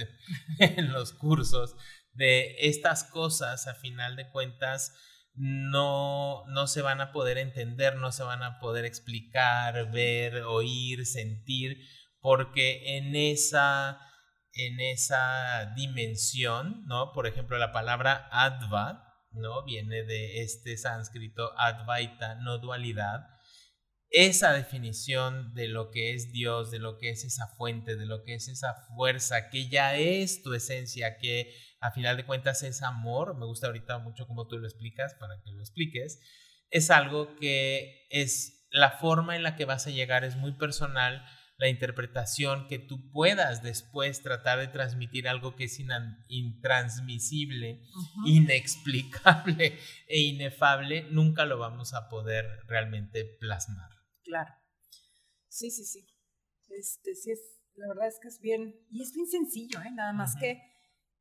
en, 0.59 0.92
los 0.92 1.14
cursos, 1.14 1.75
de 2.20 2.54
estas 2.59 3.04
cosas, 3.04 3.66
a 3.66 3.74
final 3.74 4.14
de 4.14 4.28
cuentas, 4.28 4.92
no, 5.35 6.44
no 6.48 6.66
se 6.66 6.83
van 6.83 7.00
a 7.00 7.12
poder 7.12 7.38
entender, 7.38 7.96
no 7.96 8.12
se 8.12 8.22
van 8.22 8.42
a 8.42 8.59
poder 8.61 8.85
explicar, 8.85 9.90
ver, 9.90 10.42
oír, 10.42 11.06
sentir, 11.06 11.78
porque 12.20 12.98
en 12.98 13.16
esa 13.16 13.98
en 14.52 14.80
esa 14.80 15.72
dimensión, 15.76 16.85
¿no? 16.87 17.12
Por 17.12 17.26
ejemplo, 17.26 17.56
la 17.56 17.72
palabra 17.72 18.28
adva, 18.33 19.14
¿no? 19.30 19.64
Viene 19.64 20.02
de 20.02 20.42
este 20.42 20.76
sánscrito 20.76 21.52
advaita, 21.56 22.35
no 22.35 22.59
dualidad. 22.59 23.28
Esa 24.11 24.52
definición 24.52 25.54
de 25.54 25.68
lo 25.68 25.90
que 25.90 26.14
es 26.14 26.33
Dios, 26.33 26.72
de 26.72 26.80
lo 26.80 26.98
que 26.98 27.11
es 27.11 27.24
esa 27.24 27.46
fuente, 27.56 27.96
de 27.96 28.06
lo 28.06 28.24
que 28.24 28.35
es 28.35 28.48
esa 28.48 28.74
fuerza, 28.94 29.48
que 29.48 29.68
ya 29.68 29.96
es 29.96 30.42
tu 30.42 30.52
esencia, 30.52 31.16
que 31.16 31.54
a 31.80 31.90
final 31.90 32.16
de 32.16 32.26
cuentas 32.26 32.62
es 32.62 32.82
amor, 32.82 33.36
me 33.36 33.46
gusta 33.46 33.66
ahorita 33.66 33.98
mucho 33.98 34.26
cómo 34.26 34.46
tú 34.46 34.58
lo 34.58 34.66
explicas, 34.66 35.14
para 35.14 35.40
que 35.42 35.50
lo 35.50 35.60
expliques, 35.60 36.20
es 36.70 36.90
algo 36.90 37.34
que 37.36 38.06
es 38.10 38.68
la 38.70 38.90
forma 38.90 39.34
en 39.34 39.42
la 39.42 39.56
que 39.56 39.64
vas 39.64 39.86
a 39.86 39.90
llegar, 39.90 40.24
es 40.24 40.36
muy 40.36 40.52
personal, 40.52 41.24
la 41.60 41.68
interpretación 41.68 42.68
que 42.68 42.78
tú 42.78 43.10
puedas 43.10 43.62
después 43.62 44.22
tratar 44.22 44.60
de 44.60 44.68
transmitir 44.68 45.28
algo 45.28 45.56
que 45.56 45.64
es 45.64 45.78
intransmisible, 46.28 47.82
inexplicable 48.24 49.78
e 50.08 50.20
inefable, 50.20 51.02
nunca 51.10 51.44
lo 51.44 51.58
vamos 51.58 51.92
a 51.92 52.08
poder 52.08 52.46
realmente 52.66 53.24
plasmar. 53.24 53.90
Claro. 54.22 54.54
Sí, 55.48 55.70
sí, 55.70 55.84
sí. 55.84 56.06
Este, 56.70 57.14
sí 57.14 57.32
es, 57.32 57.40
la 57.74 57.88
verdad 57.88 58.08
es 58.08 58.18
que 58.22 58.28
es 58.28 58.40
bien, 58.40 58.74
y 58.90 59.02
es 59.02 59.12
bien 59.12 59.26
sencillo, 59.26 59.82
¿eh? 59.82 59.90
nada 59.90 60.14
más 60.14 60.36
que 60.36 60.62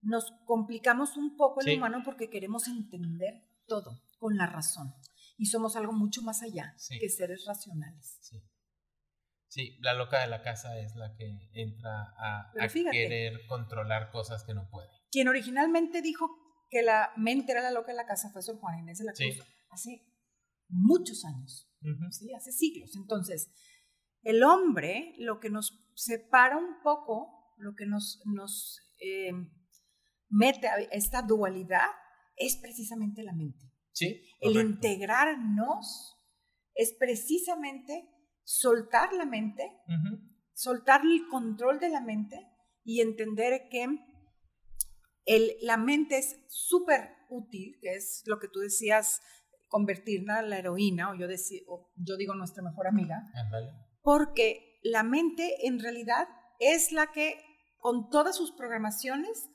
nos 0.01 0.31
complicamos 0.45 1.17
un 1.17 1.35
poco 1.35 1.61
el 1.61 1.77
humano 1.77 2.01
porque 2.03 2.29
queremos 2.29 2.67
entender 2.67 3.43
todo 3.67 4.01
con 4.17 4.37
la 4.37 4.45
razón. 4.45 4.93
Y 5.37 5.45
somos 5.45 5.75
algo 5.75 5.93
mucho 5.93 6.21
más 6.21 6.41
allá 6.41 6.75
que 6.99 7.09
seres 7.09 7.45
racionales. 7.45 8.17
Sí. 8.21 8.41
Sí, 9.49 9.77
la 9.81 9.95
loca 9.95 10.21
de 10.21 10.27
la 10.27 10.43
casa 10.43 10.77
es 10.77 10.95
la 10.95 11.15
que 11.15 11.49
entra 11.53 12.13
a, 12.19 12.51
querer 12.91 13.47
controlar 13.47 14.11
cosas 14.11 14.43
que 14.43 14.53
no 14.53 14.69
puede. 14.69 14.89
Quien 15.11 15.27
originalmente 15.27 16.03
dijo 16.03 16.29
que 16.69 16.83
la 16.83 17.11
mente 17.17 17.53
era 17.53 17.63
la 17.63 17.71
loca 17.71 17.91
de 17.91 17.97
la 17.97 18.05
casa 18.05 18.29
fue 18.29 18.43
Sor 18.43 18.59
Juan 18.59 18.77
Inés 18.77 18.99
de 18.99 19.05
la 19.05 19.13
Cruz 19.13 19.39
hace 19.71 20.05
muchos 20.67 21.25
años, 21.25 21.67
¿sí? 22.11 22.31
hace 22.35 22.51
siglos. 22.51 22.95
Entonces, 22.95 23.51
el 24.21 24.43
hombre, 24.43 25.15
lo 25.17 25.39
que 25.39 25.49
nos 25.49 25.83
separa 25.95 26.55
un 26.55 26.83
poco, 26.83 27.55
lo 27.57 27.73
que 27.73 27.87
nos, 27.87 28.21
nos 28.25 28.79
eh, 29.01 29.31
mete 30.29 30.67
a 30.67 30.77
esta 30.91 31.21
dualidad, 31.21 31.87
es 32.35 32.57
precisamente 32.57 33.23
la 33.23 33.33
mente. 33.33 33.65
Sí, 33.91 34.21
el 34.39 34.55
integrarnos 34.55 36.17
es 36.73 36.93
precisamente 36.93 38.09
soltar 38.43 39.13
la 39.13 39.25
mente, 39.25 39.69
soltar 40.53 41.01
el 41.01 41.27
control 41.27 41.79
de 41.79 41.89
la 41.89 42.01
mente 42.01 42.47
y 42.83 43.01
entender 43.01 43.67
que 43.69 43.87
el, 45.25 45.55
la 45.61 45.77
mente 45.77 46.17
es 46.17 46.37
súper 46.47 47.09
útil, 47.29 47.77
que 47.81 47.95
es 47.95 48.23
lo 48.25 48.39
que 48.39 48.47
tú 48.47 48.59
decías, 48.59 49.21
convertirla 49.67 50.39
en 50.39 50.49
la 50.49 50.57
heroína, 50.57 51.11
o 51.11 51.15
yo, 51.15 51.27
yo 51.95 52.17
digo 52.17 52.33
nuestra 52.33 52.63
mejor 52.63 52.87
amiga, 52.87 53.21
porque 54.01 54.79
la 54.83 55.03
mente 55.03 55.67
en 55.67 55.79
realidad 55.79 56.27
es 56.59 56.91
la 56.91 57.11
que 57.11 57.39
con 57.77 58.09
todas 58.09 58.35
sus 58.35 58.51
programaciones 58.51 59.49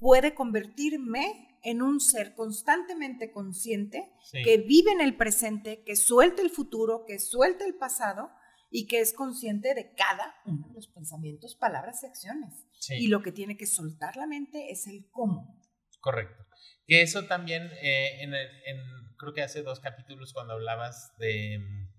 puede 0.00 0.34
convertirme 0.34 1.58
en 1.62 1.82
un 1.82 2.00
ser 2.00 2.34
constantemente 2.34 3.30
consciente, 3.30 4.10
que 4.32 4.56
vive 4.56 4.92
en 4.92 5.02
el 5.02 5.16
presente, 5.16 5.84
que 5.84 5.94
suelta 5.94 6.42
el 6.42 6.50
futuro, 6.50 7.04
que 7.06 7.18
suelta 7.18 7.66
el 7.66 7.74
pasado 7.74 8.30
y 8.70 8.86
que 8.86 9.00
es 9.00 9.12
consciente 9.12 9.74
de 9.74 9.92
cada 9.94 10.34
uno 10.46 10.68
de 10.68 10.74
los 10.74 10.88
pensamientos, 10.88 11.56
palabras 11.56 12.02
y 12.02 12.06
acciones. 12.06 12.66
Y 12.88 13.08
lo 13.08 13.22
que 13.22 13.32
tiene 13.32 13.56
que 13.56 13.66
soltar 13.66 14.16
la 14.16 14.26
mente 14.26 14.70
es 14.70 14.86
el 14.86 15.06
cómo. 15.10 15.60
Correcto. 16.00 16.46
Que 16.86 17.02
eso 17.02 17.26
también, 17.26 17.70
eh, 17.82 18.22
en, 18.22 18.32
creo 19.18 19.34
que 19.34 19.42
hace 19.42 19.62
dos 19.62 19.80
capítulos 19.80 20.32
cuando 20.32 20.54
hablabas 20.54 21.12
de 21.18 21.58
mm, 21.58 21.90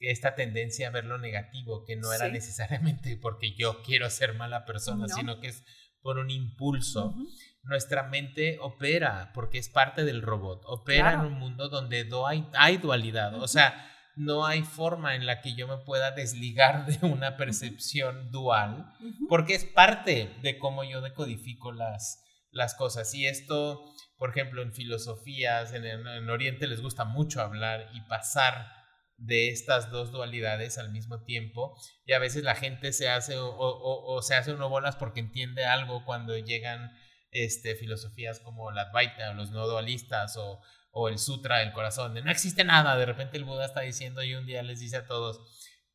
esta 0.00 0.34
tendencia 0.34 0.88
a 0.88 0.90
ver 0.90 1.04
lo 1.04 1.18
negativo, 1.18 1.84
que 1.86 1.96
no 1.96 2.12
era 2.12 2.28
necesariamente 2.28 3.16
porque 3.16 3.54
yo 3.56 3.82
quiero 3.82 4.10
ser 4.10 4.34
mala 4.34 4.64
persona, 4.64 5.08
sino 5.08 5.40
que 5.40 5.48
es 5.48 5.64
por 6.02 6.18
un 6.18 6.30
impulso. 6.30 7.14
Nuestra 7.62 8.02
mente 8.02 8.58
opera, 8.60 9.30
porque 9.34 9.58
es 9.58 9.68
parte 9.68 10.04
del 10.04 10.22
robot, 10.22 10.62
opera 10.66 11.12
en 11.12 11.20
un 11.20 11.38
mundo 11.38 11.68
donde 11.68 12.08
hay, 12.26 12.46
hay 12.54 12.76
dualidad, 12.78 13.40
o 13.40 13.46
sea, 13.46 13.88
no 14.16 14.44
hay 14.44 14.62
forma 14.62 15.14
en 15.14 15.26
la 15.26 15.40
que 15.40 15.54
yo 15.54 15.68
me 15.68 15.78
pueda 15.78 16.10
desligar 16.10 16.86
de 16.86 17.06
una 17.06 17.36
percepción 17.36 18.30
dual, 18.30 18.92
porque 19.28 19.54
es 19.54 19.64
parte 19.64 20.34
de 20.42 20.58
cómo 20.58 20.84
yo 20.84 21.00
decodifico 21.00 21.72
las, 21.72 22.22
las 22.50 22.74
cosas. 22.74 23.14
Y 23.14 23.26
esto, 23.26 23.84
por 24.18 24.30
ejemplo, 24.30 24.62
en 24.62 24.72
filosofías, 24.72 25.72
en, 25.72 25.84
en 25.86 26.30
Oriente 26.30 26.66
les 26.66 26.82
gusta 26.82 27.04
mucho 27.04 27.40
hablar 27.40 27.88
y 27.94 28.00
pasar 28.02 28.81
de 29.24 29.50
estas 29.50 29.90
dos 29.90 30.10
dualidades 30.10 30.78
al 30.78 30.90
mismo 30.90 31.22
tiempo 31.22 31.76
y 32.04 32.12
a 32.12 32.18
veces 32.18 32.42
la 32.42 32.56
gente 32.56 32.92
se 32.92 33.08
hace 33.08 33.38
o, 33.38 33.54
o 33.56 34.22
se 34.22 34.34
hace 34.34 34.52
uno 34.52 34.68
bolas 34.68 34.96
porque 34.96 35.20
entiende 35.20 35.64
algo 35.64 36.04
cuando 36.04 36.36
llegan 36.36 36.90
este, 37.32 37.74
filosofías 37.76 38.40
como 38.40 38.70
la 38.70 38.82
Advaita 38.82 39.30
o 39.30 39.34
los 39.34 39.50
no 39.50 39.66
dualistas 39.66 40.36
o, 40.36 40.60
o 40.90 41.08
el 41.08 41.18
Sutra 41.18 41.58
del 41.58 41.72
Corazón, 41.72 42.14
de 42.14 42.22
no 42.22 42.30
existe 42.30 42.64
nada, 42.64 42.96
de 42.96 43.06
repente 43.06 43.38
el 43.38 43.44
Buda 43.44 43.64
está 43.64 43.80
diciendo 43.80 44.22
y 44.22 44.34
un 44.34 44.44
día 44.44 44.62
les 44.62 44.80
dice 44.80 44.98
a 44.98 45.06
todos, 45.06 45.40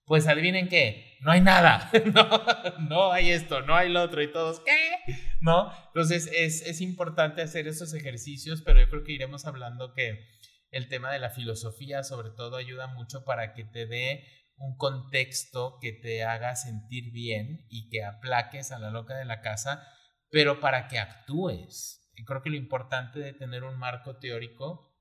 pues 0.05 0.25
adivinen 0.27 0.69
qué, 0.69 1.17
no 1.21 1.31
hay 1.31 1.41
nada, 1.41 1.91
no, 2.13 2.79
no 2.79 3.11
hay 3.11 3.29
esto, 3.29 3.61
no 3.61 3.75
hay 3.75 3.89
lo 3.89 4.01
otro 4.01 4.21
y 4.21 4.31
todos, 4.31 4.61
¿qué? 4.61 5.13
¿No? 5.41 5.71
Entonces 5.87 6.29
es, 6.33 6.61
es 6.63 6.81
importante 6.81 7.41
hacer 7.41 7.67
esos 7.67 7.93
ejercicios, 7.93 8.63
pero 8.63 8.79
yo 8.79 8.89
creo 8.89 9.03
que 9.03 9.11
iremos 9.11 9.45
hablando 9.45 9.93
que 9.93 10.27
el 10.71 10.89
tema 10.89 11.11
de 11.11 11.19
la 11.19 11.29
filosofía 11.29 12.03
sobre 12.03 12.31
todo 12.31 12.57
ayuda 12.57 12.87
mucho 12.87 13.23
para 13.25 13.53
que 13.53 13.63
te 13.63 13.85
dé 13.85 14.25
un 14.57 14.75
contexto 14.75 15.77
que 15.81 15.91
te 15.91 16.23
haga 16.23 16.55
sentir 16.55 17.11
bien 17.11 17.65
y 17.69 17.89
que 17.89 18.03
aplaques 18.03 18.71
a 18.71 18.79
la 18.79 18.89
loca 18.89 19.15
de 19.15 19.25
la 19.25 19.41
casa 19.41 19.87
pero 20.29 20.59
para 20.59 20.87
que 20.87 20.99
actúes. 20.99 22.11
Y 22.15 22.25
creo 22.25 22.41
que 22.41 22.49
lo 22.49 22.57
importante 22.57 23.19
de 23.19 23.33
tener 23.33 23.63
un 23.63 23.77
marco 23.77 24.17
teórico 24.17 24.95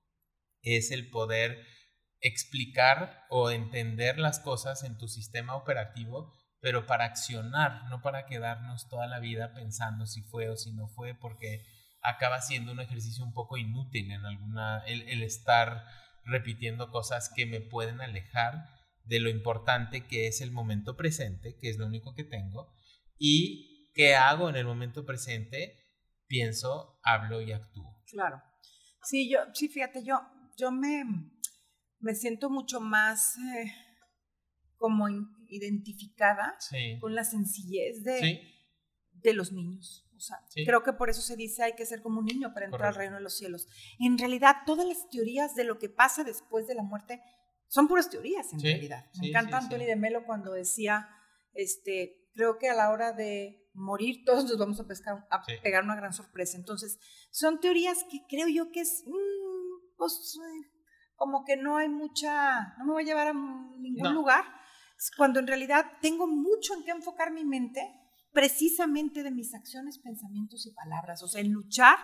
es 0.63 0.91
el 0.91 1.11
poder 1.11 1.65
explicar 2.21 3.25
o 3.31 3.51
entender 3.51 4.19
las 4.19 4.41
cosas 4.41 4.83
en 4.83 4.99
tu 4.99 5.09
sistema 5.09 5.57
operativo, 5.57 6.33
pero 6.61 6.87
para 6.87 7.05
accionar, 7.05 7.85
no 7.89 8.03
para 8.03 8.27
quedarnos 8.27 8.89
toda 8.89 9.07
la 9.07 9.21
vida 9.21 9.53
pensando 9.55 10.07
si 10.07 10.23
fue 10.23 10.49
o 10.49 10.57
si 10.57 10.73
no 10.73 10.89
fue, 10.89 11.15
porque 11.15 11.65
acaba 12.07 12.41
siendo 12.41 12.73
un 12.73 12.81
ejercicio 12.81 13.25
un 13.25 13.33
poco 13.33 13.57
inútil 13.57 14.11
en 14.11 14.25
alguna, 14.25 14.85
el, 14.87 15.03
el 15.09 15.23
estar 15.23 15.85
repitiendo 16.25 16.91
cosas 16.91 17.31
que 17.35 17.47
me 17.47 17.61
pueden 17.61 18.01
alejar 18.01 18.69
de 19.05 19.21
lo 19.21 19.29
importante 19.29 20.07
que 20.07 20.27
es 20.27 20.41
el 20.41 20.51
momento 20.51 20.97
presente, 20.97 21.57
que 21.61 21.69
es 21.69 21.79
lo 21.79 21.87
único 21.87 22.15
que 22.15 22.25
tengo, 22.25 22.73
y 23.19 23.77
¿Qué 23.97 24.15
hago 24.15 24.51
en 24.51 24.57
el 24.57 24.67
momento 24.67 25.07
presente? 25.07 25.75
Pienso, 26.27 27.01
hablo 27.03 27.41
y 27.41 27.53
actúo. 27.53 27.97
Claro. 28.05 28.43
Sí, 29.03 29.31
yo, 29.31 29.39
sí, 29.55 29.71
fíjate, 29.71 30.05
yo, 30.05 30.21
yo 30.59 30.71
me, 30.71 31.03
me 32.01 32.15
siento 32.15 32.51
mucho 32.51 32.79
más 32.79 33.39
eh, 33.39 33.73
como 34.77 35.09
identificada 35.49 36.59
con 37.01 37.15
la 37.15 37.25
sencillez 37.25 38.05
de, 38.05 38.53
de 39.13 39.33
los 39.33 39.53
niños. 39.53 40.06
O 40.17 40.21
sea, 40.21 40.39
creo 40.55 40.83
que 40.83 40.93
por 40.93 41.11
eso 41.11 41.21
se 41.21 41.37
dice 41.37 41.63
hay 41.63 41.75
que 41.75 41.87
ser 41.87 42.03
como 42.03 42.21
un 42.21 42.27
niño 42.27 42.53
para 42.55 42.67
entrar 42.67 42.89
al 42.89 42.95
reino 42.95 43.17
de 43.17 43.23
los 43.23 43.37
cielos. 43.37 43.69
En 43.99 44.19
realidad, 44.19 44.57
todas 44.65 44.87
las 44.87 45.09
teorías 45.11 45.55
de 45.55 45.65
lo 45.65 45.79
que 45.79 45.89
pasa 45.89 46.25
después 46.25 46.67
de 46.67 46.75
la 46.75 46.83
muerte 46.83 47.23
son 47.69 47.89
puras 47.89 48.09
teorías, 48.09 48.53
en 48.53 48.61
realidad. 48.61 49.07
Me 49.21 49.29
encanta 49.29 49.59
Antonio 49.59 49.87
de 49.87 49.97
Melo 49.97 50.25
cuando 50.25 50.53
decía, 50.53 51.09
este, 51.53 52.31
creo 52.35 52.59
que 52.59 52.69
a 52.69 52.75
la 52.75 52.91
hora 52.91 53.13
de 53.13 53.69
morir 53.75 54.25
todos 54.25 54.45
nos 54.45 54.57
vamos 54.59 54.81
a, 54.81 54.87
pescar, 54.87 55.27
a 55.31 55.43
pegar 55.63 55.85
una 55.85 55.97
gran 55.97 56.13
sorpresa. 56.13 56.57
Entonces, 56.57 56.99
son 57.31 57.61
teorías 57.61 58.05
que 58.11 58.21
creo 58.29 58.49
yo 58.49 58.71
que 58.71 58.81
es, 58.81 59.05
mm, 59.07 59.97
pues, 59.97 60.39
como 61.17 61.45
que 61.45 61.57
no 61.57 61.77
hay 61.77 61.89
mucha, 61.89 62.75
no 62.79 62.87
me 62.87 62.93
voy 62.93 63.03
a 63.03 63.07
llevar 63.07 63.29
a 63.29 63.35
ningún 63.35 64.15
lugar, 64.15 64.45
cuando 65.17 65.41
en 65.41 65.47
realidad 65.47 65.85
tengo 66.01 66.27
mucho 66.27 66.75
en 66.75 66.85
qué 66.85 66.91
enfocar 66.91 67.33
mi 67.33 67.45
mente 67.45 67.81
precisamente 68.37 69.23
de 69.23 69.31
mis 69.31 69.55
acciones, 69.55 69.99
pensamientos 69.99 70.67
y 70.67 70.71
palabras, 70.73 71.23
o 71.23 71.27
sea, 71.27 71.41
en 71.41 71.53
luchar 71.53 71.97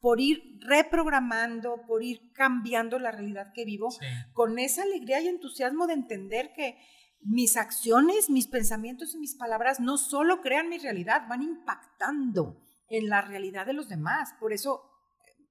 por 0.00 0.20
ir 0.20 0.58
reprogramando, 0.58 1.82
por 1.86 2.02
ir 2.02 2.32
cambiando 2.32 2.98
la 2.98 3.12
realidad 3.12 3.52
que 3.54 3.64
vivo, 3.64 3.88
con 4.32 4.58
esa 4.58 4.82
alegría 4.82 5.20
y 5.20 5.28
entusiasmo 5.28 5.86
de 5.86 5.94
entender 5.94 6.52
que 6.52 6.76
mis 7.20 7.56
acciones, 7.56 8.28
mis 8.28 8.48
pensamientos 8.48 9.14
y 9.14 9.18
mis 9.18 9.36
palabras 9.36 9.78
no 9.78 9.98
solo 9.98 10.40
crean 10.40 10.68
mi 10.68 10.78
realidad, 10.78 11.28
van 11.28 11.42
impactando 11.42 12.60
en 12.88 13.08
la 13.08 13.20
realidad 13.20 13.64
de 13.64 13.74
los 13.74 13.88
demás. 13.88 14.34
Por 14.40 14.52
eso 14.52 14.82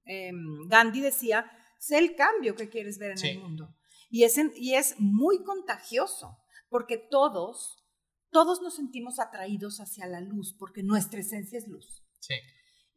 em, 0.04 0.68
Gandhi 0.68 1.00
decía, 1.00 1.50
sé 1.78 1.96
el 1.96 2.14
cambio 2.16 2.54
que 2.54 2.68
quieres 2.68 2.98
ver 2.98 3.12
en 3.12 3.24
el 3.24 3.38
mundo. 3.38 3.74
Y 4.10 4.24
es, 4.24 4.38
y 4.56 4.74
es 4.74 4.94
muy 4.98 5.42
contagioso, 5.42 6.36
porque 6.68 6.98
todos 6.98 7.77
todos 8.30 8.60
nos 8.62 8.76
sentimos 8.76 9.18
atraídos 9.18 9.80
hacia 9.80 10.06
la 10.06 10.20
luz 10.20 10.54
porque 10.58 10.82
nuestra 10.82 11.20
esencia 11.20 11.58
es 11.58 11.68
luz. 11.68 12.04
Sí. 12.20 12.34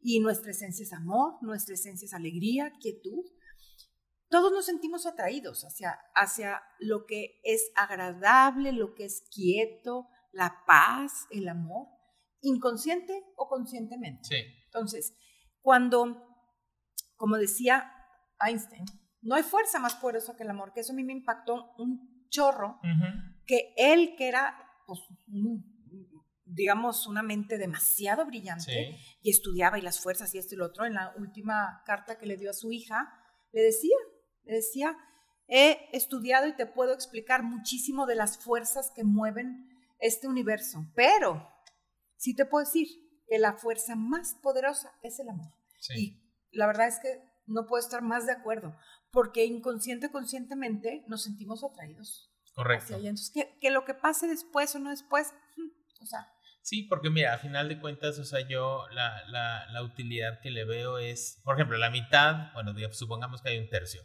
Y 0.00 0.20
nuestra 0.20 0.50
esencia 0.50 0.82
es 0.82 0.92
amor, 0.92 1.34
nuestra 1.42 1.74
esencia 1.74 2.06
es 2.06 2.14
alegría, 2.14 2.72
quietud. 2.80 3.24
Todos 4.28 4.52
nos 4.52 4.66
sentimos 4.66 5.06
atraídos 5.06 5.62
hacia, 5.64 5.98
hacia 6.14 6.62
lo 6.78 7.04
que 7.06 7.40
es 7.44 7.70
agradable, 7.76 8.72
lo 8.72 8.94
que 8.94 9.04
es 9.04 9.22
quieto, 9.32 10.08
la 10.32 10.64
paz, 10.66 11.26
el 11.30 11.48
amor, 11.48 11.88
inconsciente 12.40 13.22
o 13.36 13.48
conscientemente. 13.48 14.22
Sí. 14.24 14.36
Entonces, 14.66 15.14
cuando, 15.60 16.26
como 17.16 17.36
decía 17.36 17.92
Einstein, 18.44 18.84
no 19.20 19.36
hay 19.36 19.42
fuerza 19.42 19.78
más 19.78 19.94
poderosa 19.94 20.36
que 20.36 20.42
el 20.42 20.50
amor, 20.50 20.72
que 20.72 20.80
eso 20.80 20.92
a 20.92 20.96
mí 20.96 21.04
me 21.04 21.12
impactó 21.12 21.74
un 21.78 22.26
chorro, 22.28 22.80
que 23.46 23.72
él 23.76 24.14
que 24.16 24.28
era 24.28 24.56
pues, 24.86 25.00
digamos, 26.44 27.06
una 27.06 27.22
mente 27.22 27.58
demasiado 27.58 28.26
brillante 28.26 28.98
y 29.22 29.30
estudiaba 29.30 29.78
y 29.78 29.82
las 29.82 30.00
fuerzas 30.00 30.34
y 30.34 30.38
esto 30.38 30.54
y 30.54 30.58
lo 30.58 30.66
otro, 30.66 30.84
en 30.84 30.94
la 30.94 31.14
última 31.16 31.82
carta 31.86 32.18
que 32.18 32.26
le 32.26 32.36
dio 32.36 32.50
a 32.50 32.54
su 32.54 32.72
hija, 32.72 33.12
le 33.52 33.62
decía, 33.62 33.96
le 34.44 34.56
decía, 34.56 34.96
he 35.46 35.88
estudiado 35.92 36.46
y 36.46 36.56
te 36.56 36.66
puedo 36.66 36.92
explicar 36.92 37.42
muchísimo 37.42 38.06
de 38.06 38.16
las 38.16 38.38
fuerzas 38.38 38.90
que 38.94 39.04
mueven 39.04 39.68
este 39.98 40.28
universo, 40.28 40.86
pero 40.94 41.48
sí 42.16 42.34
te 42.34 42.44
puedo 42.44 42.64
decir 42.64 42.88
que 43.26 43.38
la 43.38 43.54
fuerza 43.54 43.94
más 43.94 44.34
poderosa 44.42 44.92
es 45.02 45.18
el 45.20 45.28
amor. 45.28 45.52
Y 45.96 46.20
la 46.50 46.66
verdad 46.66 46.88
es 46.88 46.98
que 47.00 47.22
no 47.46 47.66
puedo 47.66 47.82
estar 47.82 48.02
más 48.02 48.26
de 48.26 48.32
acuerdo, 48.32 48.76
porque 49.10 49.44
inconsciente, 49.44 50.10
conscientemente 50.10 51.04
nos 51.08 51.24
sentimos 51.24 51.64
atraídos 51.64 52.31
Correcto. 52.54 52.94
Entonces, 52.96 53.32
que, 53.60 53.70
lo 53.70 53.84
que 53.84 53.94
pase 53.94 54.26
después 54.26 54.74
o 54.74 54.78
no 54.78 54.90
después, 54.90 55.32
o 56.00 56.06
sea. 56.06 56.28
Sí, 56.62 56.84
porque 56.84 57.10
mira, 57.10 57.34
a 57.34 57.38
final 57.38 57.68
de 57.68 57.80
cuentas, 57.80 58.18
o 58.18 58.24
sea, 58.24 58.46
yo 58.46 58.86
la, 58.92 59.22
la, 59.28 59.66
la 59.72 59.82
utilidad 59.82 60.40
que 60.40 60.50
le 60.50 60.64
veo 60.64 60.98
es, 60.98 61.40
por 61.44 61.56
ejemplo, 61.56 61.76
la 61.76 61.90
mitad, 61.90 62.52
bueno, 62.54 62.72
supongamos 62.92 63.42
que 63.42 63.50
hay 63.50 63.58
un 63.58 63.68
tercio. 63.68 64.02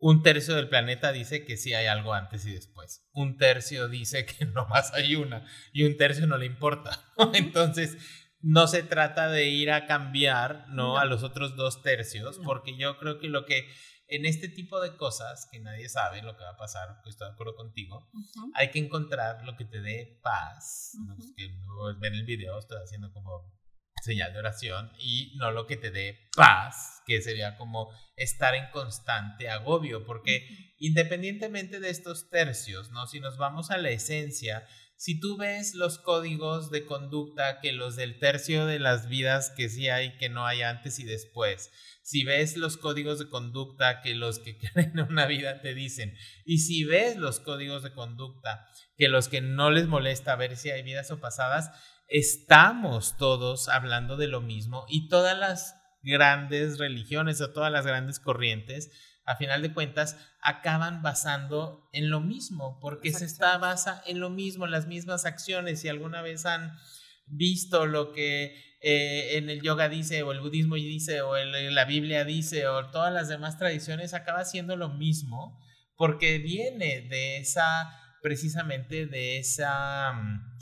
Un 0.00 0.22
tercio 0.22 0.54
del 0.54 0.68
planeta 0.68 1.10
dice 1.10 1.44
que 1.44 1.56
sí 1.56 1.74
hay 1.74 1.86
algo 1.86 2.14
antes 2.14 2.46
y 2.46 2.52
después. 2.52 3.08
Un 3.12 3.36
tercio 3.36 3.88
dice 3.88 4.26
que 4.26 4.46
nomás 4.54 4.94
hay 4.94 5.16
una 5.16 5.44
y 5.72 5.84
un 5.84 5.96
tercio 5.96 6.26
no 6.26 6.38
le 6.38 6.46
importa. 6.46 7.04
Entonces, 7.34 7.96
no 8.40 8.68
se 8.68 8.82
trata 8.82 9.28
de 9.28 9.48
ir 9.48 9.72
a 9.72 9.86
cambiar 9.86 10.68
¿no? 10.68 10.98
a 10.98 11.04
los 11.04 11.24
otros 11.24 11.56
dos 11.56 11.82
tercios, 11.82 12.38
porque 12.44 12.76
yo 12.76 12.98
creo 12.98 13.18
que 13.18 13.28
lo 13.28 13.44
que 13.44 13.68
en 14.08 14.24
este 14.24 14.48
tipo 14.48 14.80
de 14.80 14.96
cosas 14.96 15.48
que 15.52 15.60
nadie 15.60 15.88
sabe 15.88 16.22
lo 16.22 16.36
que 16.36 16.42
va 16.42 16.50
a 16.50 16.56
pasar, 16.56 17.00
estoy 17.06 17.28
de 17.28 17.34
acuerdo 17.34 17.54
contigo, 17.54 18.10
hay 18.54 18.70
que 18.70 18.78
encontrar 18.78 19.44
lo 19.44 19.56
que 19.56 19.66
te 19.66 19.80
dé 19.80 20.18
paz. 20.22 20.92
Los 21.06 21.32
que 21.36 21.48
no 21.64 21.98
ven 22.00 22.14
el 22.14 22.24
video, 22.24 22.58
estoy 22.58 22.78
haciendo 22.82 23.12
como 23.12 23.54
señal 24.02 24.32
de 24.32 24.38
oración, 24.38 24.92
y 24.98 25.34
no 25.36 25.50
lo 25.50 25.66
que 25.66 25.76
te 25.76 25.90
dé 25.90 26.28
paz, 26.36 27.02
que 27.04 27.20
sería 27.20 27.56
como 27.56 27.90
estar 28.16 28.54
en 28.54 28.70
constante 28.70 29.50
agobio, 29.50 30.04
porque 30.04 30.74
independientemente 30.78 31.80
de 31.80 31.90
estos 31.90 32.30
tercios, 32.30 32.90
¿no? 32.90 33.06
Si 33.06 33.20
nos 33.20 33.36
vamos 33.36 33.70
a 33.70 33.76
la 33.76 33.90
esencia, 33.90 34.66
si 34.98 35.20
tú 35.20 35.36
ves 35.36 35.76
los 35.76 35.98
códigos 35.98 36.72
de 36.72 36.84
conducta 36.84 37.60
que 37.60 37.72
los 37.72 37.94
del 37.94 38.18
tercio 38.18 38.66
de 38.66 38.80
las 38.80 39.08
vidas 39.08 39.52
que 39.56 39.68
sí 39.68 39.88
hay, 39.88 40.16
que 40.18 40.28
no 40.28 40.44
hay 40.44 40.62
antes 40.62 40.98
y 40.98 41.04
después, 41.04 41.70
si 42.02 42.24
ves 42.24 42.56
los 42.56 42.76
códigos 42.76 43.20
de 43.20 43.28
conducta 43.28 44.00
que 44.00 44.16
los 44.16 44.40
que 44.40 44.58
creen 44.74 44.98
en 44.98 45.06
una 45.08 45.26
vida 45.26 45.60
te 45.60 45.72
dicen, 45.72 46.16
y 46.44 46.58
si 46.58 46.82
ves 46.82 47.16
los 47.16 47.38
códigos 47.38 47.84
de 47.84 47.92
conducta 47.92 48.66
que 48.96 49.08
los 49.08 49.28
que 49.28 49.40
no 49.40 49.70
les 49.70 49.86
molesta 49.86 50.34
ver 50.34 50.56
si 50.56 50.70
hay 50.70 50.82
vidas 50.82 51.12
o 51.12 51.20
pasadas, 51.20 51.70
estamos 52.08 53.16
todos 53.16 53.68
hablando 53.68 54.16
de 54.16 54.26
lo 54.26 54.40
mismo 54.40 54.84
y 54.88 55.08
todas 55.08 55.38
las 55.38 55.76
grandes 56.02 56.76
religiones 56.78 57.40
o 57.40 57.52
todas 57.52 57.70
las 57.70 57.86
grandes 57.86 58.18
corrientes, 58.18 58.90
a 59.28 59.36
final 59.36 59.60
de 59.60 59.74
cuentas, 59.74 60.16
acaban 60.40 61.02
basando 61.02 61.86
en 61.92 62.08
lo 62.08 62.20
mismo, 62.20 62.78
porque 62.80 63.12
se 63.12 63.26
está 63.26 63.58
basa 63.58 64.02
en 64.06 64.20
lo 64.20 64.30
mismo, 64.30 64.64
en 64.64 64.70
las 64.70 64.86
mismas 64.86 65.26
acciones. 65.26 65.80
Si 65.80 65.88
alguna 65.88 66.22
vez 66.22 66.46
han 66.46 66.78
visto 67.26 67.84
lo 67.84 68.12
que 68.12 68.56
eh, 68.80 69.36
en 69.36 69.50
el 69.50 69.60
yoga 69.60 69.90
dice, 69.90 70.22
o 70.22 70.32
el 70.32 70.40
budismo 70.40 70.76
dice, 70.76 71.20
o 71.20 71.36
la 71.36 71.84
Biblia 71.84 72.24
dice, 72.24 72.68
o 72.68 72.90
todas 72.90 73.12
las 73.12 73.28
demás 73.28 73.58
tradiciones, 73.58 74.14
acaba 74.14 74.46
siendo 74.46 74.76
lo 74.76 74.88
mismo, 74.88 75.60
porque 75.94 76.38
viene 76.38 77.02
de 77.02 77.36
esa, 77.36 77.90
precisamente 78.22 79.06
de 79.06 79.40
esa, 79.40 80.14
mm, 80.14 80.58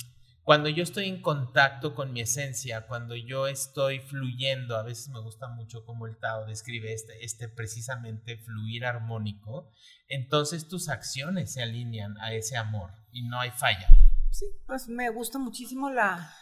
cuando 0.46 0.68
yo 0.68 0.84
estoy 0.84 1.08
en 1.08 1.22
contacto 1.22 1.92
con 1.96 2.12
mi 2.12 2.20
esencia, 2.20 2.86
cuando 2.86 3.16
yo 3.16 3.48
estoy 3.48 3.98
fluyendo, 3.98 4.76
a 4.76 4.84
veces 4.84 5.08
me 5.08 5.20
gusta 5.20 5.48
mucho 5.48 5.84
como 5.84 6.06
el 6.06 6.20
Tao 6.20 6.46
describe 6.46 6.92
este, 6.92 7.24
este 7.24 7.48
precisamente 7.48 8.38
fluir 8.38 8.84
armónico, 8.84 9.72
entonces 10.06 10.68
tus 10.68 10.88
acciones 10.88 11.52
se 11.52 11.64
alinean 11.64 12.16
a 12.20 12.32
ese 12.32 12.56
amor 12.56 12.92
y 13.10 13.26
no 13.26 13.40
hay 13.40 13.50
falla. 13.50 13.88
Sí, 14.30 14.46
pues 14.68 14.86
me 14.86 15.10
gusta 15.10 15.40
muchísimo 15.40 15.90
la, 15.90 16.32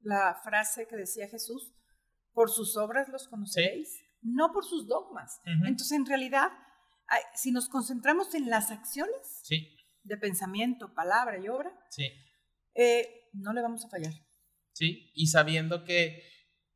la 0.00 0.38
frase 0.44 0.86
que 0.86 0.96
decía 0.96 1.26
Jesús, 1.26 1.72
por 2.34 2.50
sus 2.50 2.76
obras 2.76 3.08
los 3.08 3.28
conoceréis, 3.28 3.98
no 4.20 4.52
por 4.52 4.66
sus 4.66 4.86
dogmas. 4.86 5.40
Entonces, 5.46 5.92
en 5.92 6.04
realidad, 6.04 6.50
si 7.34 7.50
nos 7.50 7.70
concentramos 7.70 8.34
en 8.34 8.50
las 8.50 8.70
acciones 8.70 9.42
de 10.02 10.18
pensamiento, 10.18 10.92
palabra 10.92 11.38
y 11.38 11.48
obra, 11.48 11.72
eh, 12.74 13.21
no 13.32 13.52
le 13.52 13.62
vamos 13.62 13.84
a 13.84 13.88
fallar. 13.88 14.12
Sí, 14.72 15.10
y 15.14 15.26
sabiendo 15.26 15.84
que, 15.84 16.22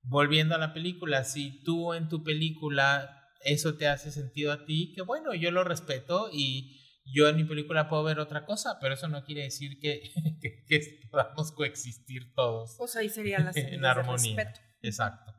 volviendo 0.02 0.54
a 0.54 0.58
la 0.58 0.74
película, 0.74 1.24
si 1.24 1.62
tú 1.62 1.94
en 1.94 2.08
tu 2.08 2.22
película 2.22 3.12
eso 3.40 3.76
te 3.76 3.86
hace 3.86 4.10
sentido 4.10 4.52
a 4.52 4.64
ti, 4.64 4.92
que 4.94 5.02
bueno, 5.02 5.34
yo 5.34 5.50
lo 5.50 5.64
respeto 5.64 6.28
y 6.32 6.82
yo 7.04 7.28
en 7.28 7.36
mi 7.36 7.44
película 7.44 7.88
puedo 7.88 8.02
ver 8.02 8.18
otra 8.18 8.44
cosa, 8.44 8.78
pero 8.80 8.94
eso 8.94 9.08
no 9.08 9.24
quiere 9.24 9.42
decir 9.42 9.78
que, 9.78 10.02
que, 10.68 11.00
podamos 11.10 11.52
coexistir 11.52 12.34
todos. 12.34 12.74
Pues 12.76 12.96
ahí 12.96 13.08
sería 13.08 13.38
la 13.38 13.52
en 13.54 13.84
armonía. 13.84 14.52
Exacto. 14.82 15.32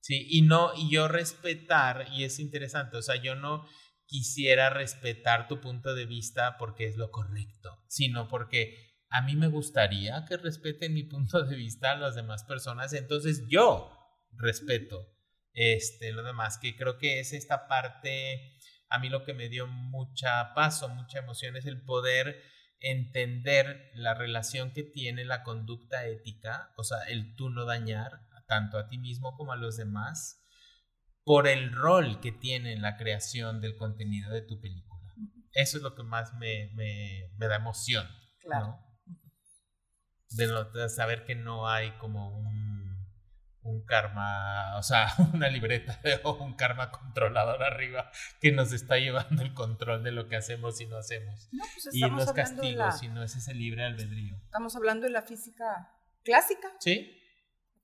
Sí, 0.00 0.26
y 0.30 0.42
no, 0.42 0.72
y 0.76 0.90
yo 0.90 1.08
respetar, 1.08 2.06
y 2.12 2.24
es 2.24 2.38
interesante, 2.38 2.96
o 2.96 3.02
sea, 3.02 3.16
yo 3.16 3.34
no 3.34 3.66
quisiera 4.06 4.70
respetar 4.70 5.48
tu 5.48 5.60
punto 5.60 5.94
de 5.94 6.06
vista 6.06 6.56
porque 6.58 6.86
es 6.86 6.96
lo 6.96 7.10
correcto, 7.10 7.82
sino 7.88 8.28
porque 8.28 8.85
a 9.10 9.22
mí 9.22 9.36
me 9.36 9.48
gustaría 9.48 10.24
que 10.24 10.36
respeten 10.36 10.94
mi 10.94 11.04
punto 11.04 11.42
de 11.44 11.56
vista 11.56 11.92
a 11.92 11.96
las 11.96 12.14
demás 12.14 12.44
personas, 12.44 12.92
entonces 12.92 13.44
yo 13.48 13.90
respeto 14.32 15.12
este, 15.52 16.12
lo 16.12 16.22
demás, 16.22 16.58
que 16.58 16.76
creo 16.76 16.98
que 16.98 17.20
es 17.20 17.32
esta 17.32 17.66
parte 17.66 18.56
a 18.88 18.98
mí 18.98 19.08
lo 19.08 19.24
que 19.24 19.34
me 19.34 19.48
dio 19.48 19.66
mucha 19.66 20.54
paz 20.54 20.82
o 20.82 20.88
mucha 20.88 21.18
emoción 21.18 21.56
es 21.56 21.66
el 21.66 21.82
poder 21.82 22.42
entender 22.80 23.90
la 23.94 24.14
relación 24.14 24.72
que 24.72 24.82
tiene 24.82 25.24
la 25.24 25.42
conducta 25.42 26.06
ética, 26.06 26.72
o 26.76 26.84
sea, 26.84 26.98
el 27.08 27.34
tú 27.34 27.50
no 27.50 27.64
dañar 27.64 28.20
tanto 28.46 28.78
a 28.78 28.88
ti 28.88 28.98
mismo 28.98 29.36
como 29.36 29.52
a 29.52 29.56
los 29.56 29.76
demás, 29.76 30.44
por 31.24 31.48
el 31.48 31.72
rol 31.72 32.20
que 32.20 32.30
tiene 32.30 32.72
en 32.72 32.82
la 32.82 32.96
creación 32.96 33.60
del 33.60 33.76
contenido 33.76 34.32
de 34.32 34.42
tu 34.42 34.60
película. 34.60 35.12
Eso 35.52 35.78
es 35.78 35.82
lo 35.82 35.96
que 35.96 36.04
más 36.04 36.34
me, 36.34 36.70
me, 36.74 37.28
da 37.38 37.56
emoción. 37.56 38.06
Claro. 38.40 38.78
De, 40.30 40.88
saber 40.88 41.24
que 41.24 41.34
no 41.34 41.68
hay 41.68 41.92
como 41.98 42.36
un, 42.36 43.06
un 43.62 43.84
karma, 43.84 44.76
o 44.76 44.82
sea, 44.82 45.06
una 45.34 45.48
libreta 45.48 46.00
o 46.24 46.34
un 46.42 46.54
karma 46.54 46.90
controlador 46.90 47.62
arriba 47.62 48.10
que 48.40 48.52
nos 48.52 48.72
está 48.72 48.98
llevando 48.98 49.42
el 49.42 49.54
control 49.54 50.02
de 50.02 50.12
lo 50.12 50.28
que 50.28 50.36
hacemos 50.36 50.80
y 50.80 50.86
no 50.86 50.96
hacemos. 50.96 51.48
No, 51.52 51.64
pues 51.74 51.94
y 51.94 52.00
no 52.00 52.06
estamos 52.06 52.22
es 52.22 52.28
hablando 52.28 52.62
de 52.62 52.68
castigo, 52.68 52.78
la- 52.78 52.92
sino 52.92 53.22
es 53.22 53.36
ese 53.36 53.54
libre 53.54 53.84
albedrío. 53.84 54.36
Estamos 54.44 54.76
hablando 54.76 55.04
de 55.06 55.12
la 55.12 55.22
física 55.22 55.64
clásica. 56.24 56.68
¿Sí? 56.80 57.12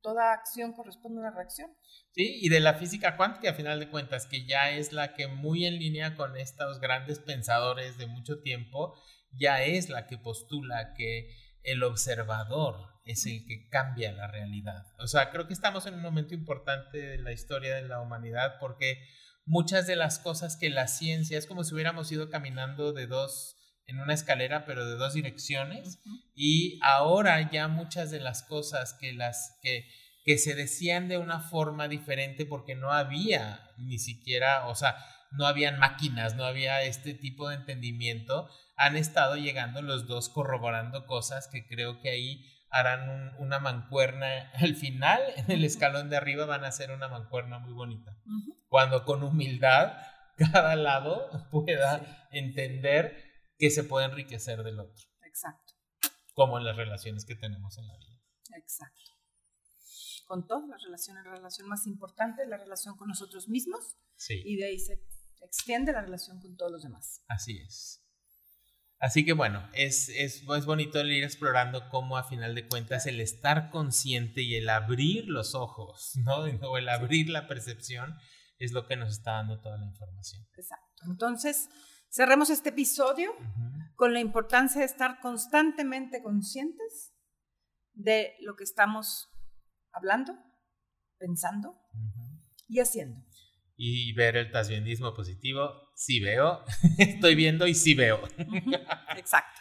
Toda 0.02 0.32
acción 0.32 0.72
corresponde 0.72 1.20
a 1.20 1.28
una 1.28 1.30
reacción. 1.36 1.70
Sí, 2.10 2.40
y 2.42 2.48
de 2.48 2.58
la 2.58 2.74
física 2.74 3.16
cuántica, 3.16 3.50
a 3.50 3.54
final 3.54 3.78
de 3.78 3.88
cuentas, 3.88 4.26
que 4.26 4.44
ya 4.44 4.70
es 4.70 4.92
la 4.92 5.14
que 5.14 5.28
muy 5.28 5.64
en 5.64 5.78
línea 5.78 6.16
con 6.16 6.36
estos 6.36 6.80
grandes 6.80 7.20
pensadores 7.20 7.98
de 7.98 8.08
mucho 8.08 8.40
tiempo, 8.40 9.00
ya 9.30 9.62
es 9.62 9.88
la 9.88 10.06
que 10.08 10.18
postula 10.18 10.92
que 10.94 11.28
el 11.62 11.82
observador 11.82 12.92
es 13.04 13.26
el 13.26 13.44
que 13.46 13.68
cambia 13.68 14.12
la 14.12 14.28
realidad. 14.28 14.86
O 14.98 15.06
sea, 15.06 15.30
creo 15.30 15.46
que 15.46 15.54
estamos 15.54 15.86
en 15.86 15.94
un 15.94 16.02
momento 16.02 16.34
importante 16.34 16.98
de 16.98 17.18
la 17.18 17.32
historia 17.32 17.74
de 17.74 17.88
la 17.88 18.00
humanidad 18.00 18.56
porque 18.60 19.02
muchas 19.44 19.86
de 19.86 19.96
las 19.96 20.18
cosas 20.18 20.56
que 20.56 20.70
la 20.70 20.86
ciencia 20.86 21.38
es 21.38 21.46
como 21.46 21.64
si 21.64 21.74
hubiéramos 21.74 22.10
ido 22.12 22.30
caminando 22.30 22.92
de 22.92 23.06
dos 23.06 23.56
en 23.86 24.00
una 24.00 24.14
escalera, 24.14 24.64
pero 24.64 24.86
de 24.86 24.96
dos 24.96 25.14
direcciones. 25.14 26.00
Y 26.34 26.78
ahora 26.82 27.50
ya 27.50 27.68
muchas 27.68 28.10
de 28.10 28.20
las 28.20 28.42
cosas 28.42 28.94
que 28.94 29.12
las 29.12 29.58
que, 29.62 29.88
que 30.24 30.38
se 30.38 30.54
decían 30.54 31.08
de 31.08 31.18
una 31.18 31.40
forma 31.40 31.88
diferente 31.88 32.46
porque 32.46 32.76
no 32.76 32.92
había 32.92 33.60
ni 33.78 33.98
siquiera, 33.98 34.68
o 34.68 34.74
sea, 34.74 34.96
no 35.32 35.46
habían 35.46 35.78
máquinas, 35.78 36.36
no 36.36 36.44
había 36.44 36.82
este 36.82 37.14
tipo 37.14 37.48
de 37.48 37.56
entendimiento, 37.56 38.48
han 38.84 38.96
estado 38.96 39.36
llegando 39.36 39.80
los 39.82 40.06
dos 40.06 40.28
corroborando 40.28 41.06
cosas 41.06 41.48
que 41.48 41.66
creo 41.66 42.00
que 42.00 42.10
ahí 42.10 42.44
harán 42.70 43.08
un- 43.08 43.34
una 43.46 43.58
mancuerna 43.58 44.50
al 44.54 44.74
final, 44.76 45.20
en 45.36 45.50
el 45.50 45.64
escalón 45.64 46.08
de 46.10 46.16
arriba 46.16 46.46
van 46.46 46.64
a 46.64 46.68
hacer 46.68 46.90
una 46.90 47.08
mancuerna 47.08 47.58
muy 47.58 47.72
bonita. 47.72 48.16
Cuando 48.68 49.04
con 49.04 49.22
humildad 49.22 49.92
cada 50.36 50.74
lado 50.76 51.28
pueda 51.50 52.28
entender 52.32 53.22
que 53.58 53.70
se 53.70 53.84
puede 53.84 54.06
enriquecer 54.06 54.62
del 54.62 54.80
otro, 54.80 55.04
Exacto, 55.24 55.74
como 56.34 56.58
en 56.58 56.64
las 56.64 56.76
relaciones 56.76 57.24
que 57.24 57.34
tenemos 57.36 57.78
en 57.78 57.86
la 57.86 57.96
vida. 57.98 58.20
exacto. 58.56 59.10
Con 60.26 60.46
todas 60.46 60.66
las 60.68 60.82
relaciones, 60.82 61.24
la 61.26 61.32
relación 61.34 61.68
más 61.68 61.86
importante 61.86 62.42
es 62.42 62.48
la 62.48 62.56
relación 62.56 62.96
con 62.96 63.08
nosotros 63.08 63.48
mismos 63.48 63.96
Sí. 64.16 64.40
y 64.44 64.56
de 64.56 64.66
ahí 64.66 64.78
se 64.78 64.94
extiende 65.42 65.92
la 65.92 66.00
relación 66.00 66.40
con 66.40 66.56
todos 66.56 66.72
los 66.72 66.82
demás. 66.82 67.22
Así 67.28 67.58
es. 67.60 68.01
Así 69.02 69.24
que 69.24 69.32
bueno, 69.32 69.68
es, 69.74 70.08
es, 70.10 70.44
es 70.48 70.64
bonito 70.64 71.00
el 71.00 71.10
ir 71.10 71.24
explorando 71.24 71.88
cómo 71.88 72.16
a 72.16 72.22
final 72.22 72.54
de 72.54 72.68
cuentas 72.68 73.04
el 73.06 73.20
estar 73.20 73.68
consciente 73.70 74.42
y 74.42 74.54
el 74.54 74.68
abrir 74.68 75.26
los 75.26 75.56
ojos, 75.56 76.12
¿no? 76.24 76.44
O 76.68 76.78
el 76.78 76.88
abrir 76.88 77.28
la 77.28 77.48
percepción 77.48 78.14
es 78.58 78.70
lo 78.70 78.86
que 78.86 78.94
nos 78.94 79.10
está 79.10 79.32
dando 79.32 79.60
toda 79.60 79.76
la 79.76 79.86
información. 79.86 80.46
Exacto. 80.56 81.02
Entonces, 81.06 81.68
cerremos 82.10 82.48
este 82.48 82.68
episodio 82.68 83.34
con 83.96 84.12
la 84.12 84.20
importancia 84.20 84.78
de 84.78 84.86
estar 84.86 85.18
constantemente 85.18 86.22
conscientes 86.22 87.12
de 87.94 88.36
lo 88.38 88.54
que 88.54 88.62
estamos 88.62 89.28
hablando, 89.90 90.38
pensando 91.18 91.76
y 92.68 92.78
haciendo. 92.78 93.20
Y 93.84 94.12
ver 94.12 94.36
el 94.36 94.52
tasbienismo 94.52 95.12
positivo, 95.12 95.90
sí 95.96 96.20
veo, 96.20 96.64
estoy 96.98 97.34
viendo 97.34 97.66
y 97.66 97.74
sí 97.74 97.94
veo. 97.94 98.22
Exacto. 99.16 99.60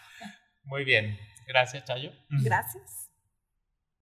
Muy 0.64 0.84
bien, 0.84 1.18
gracias 1.48 1.86
Chayo. 1.86 2.12
Gracias. 2.30 3.01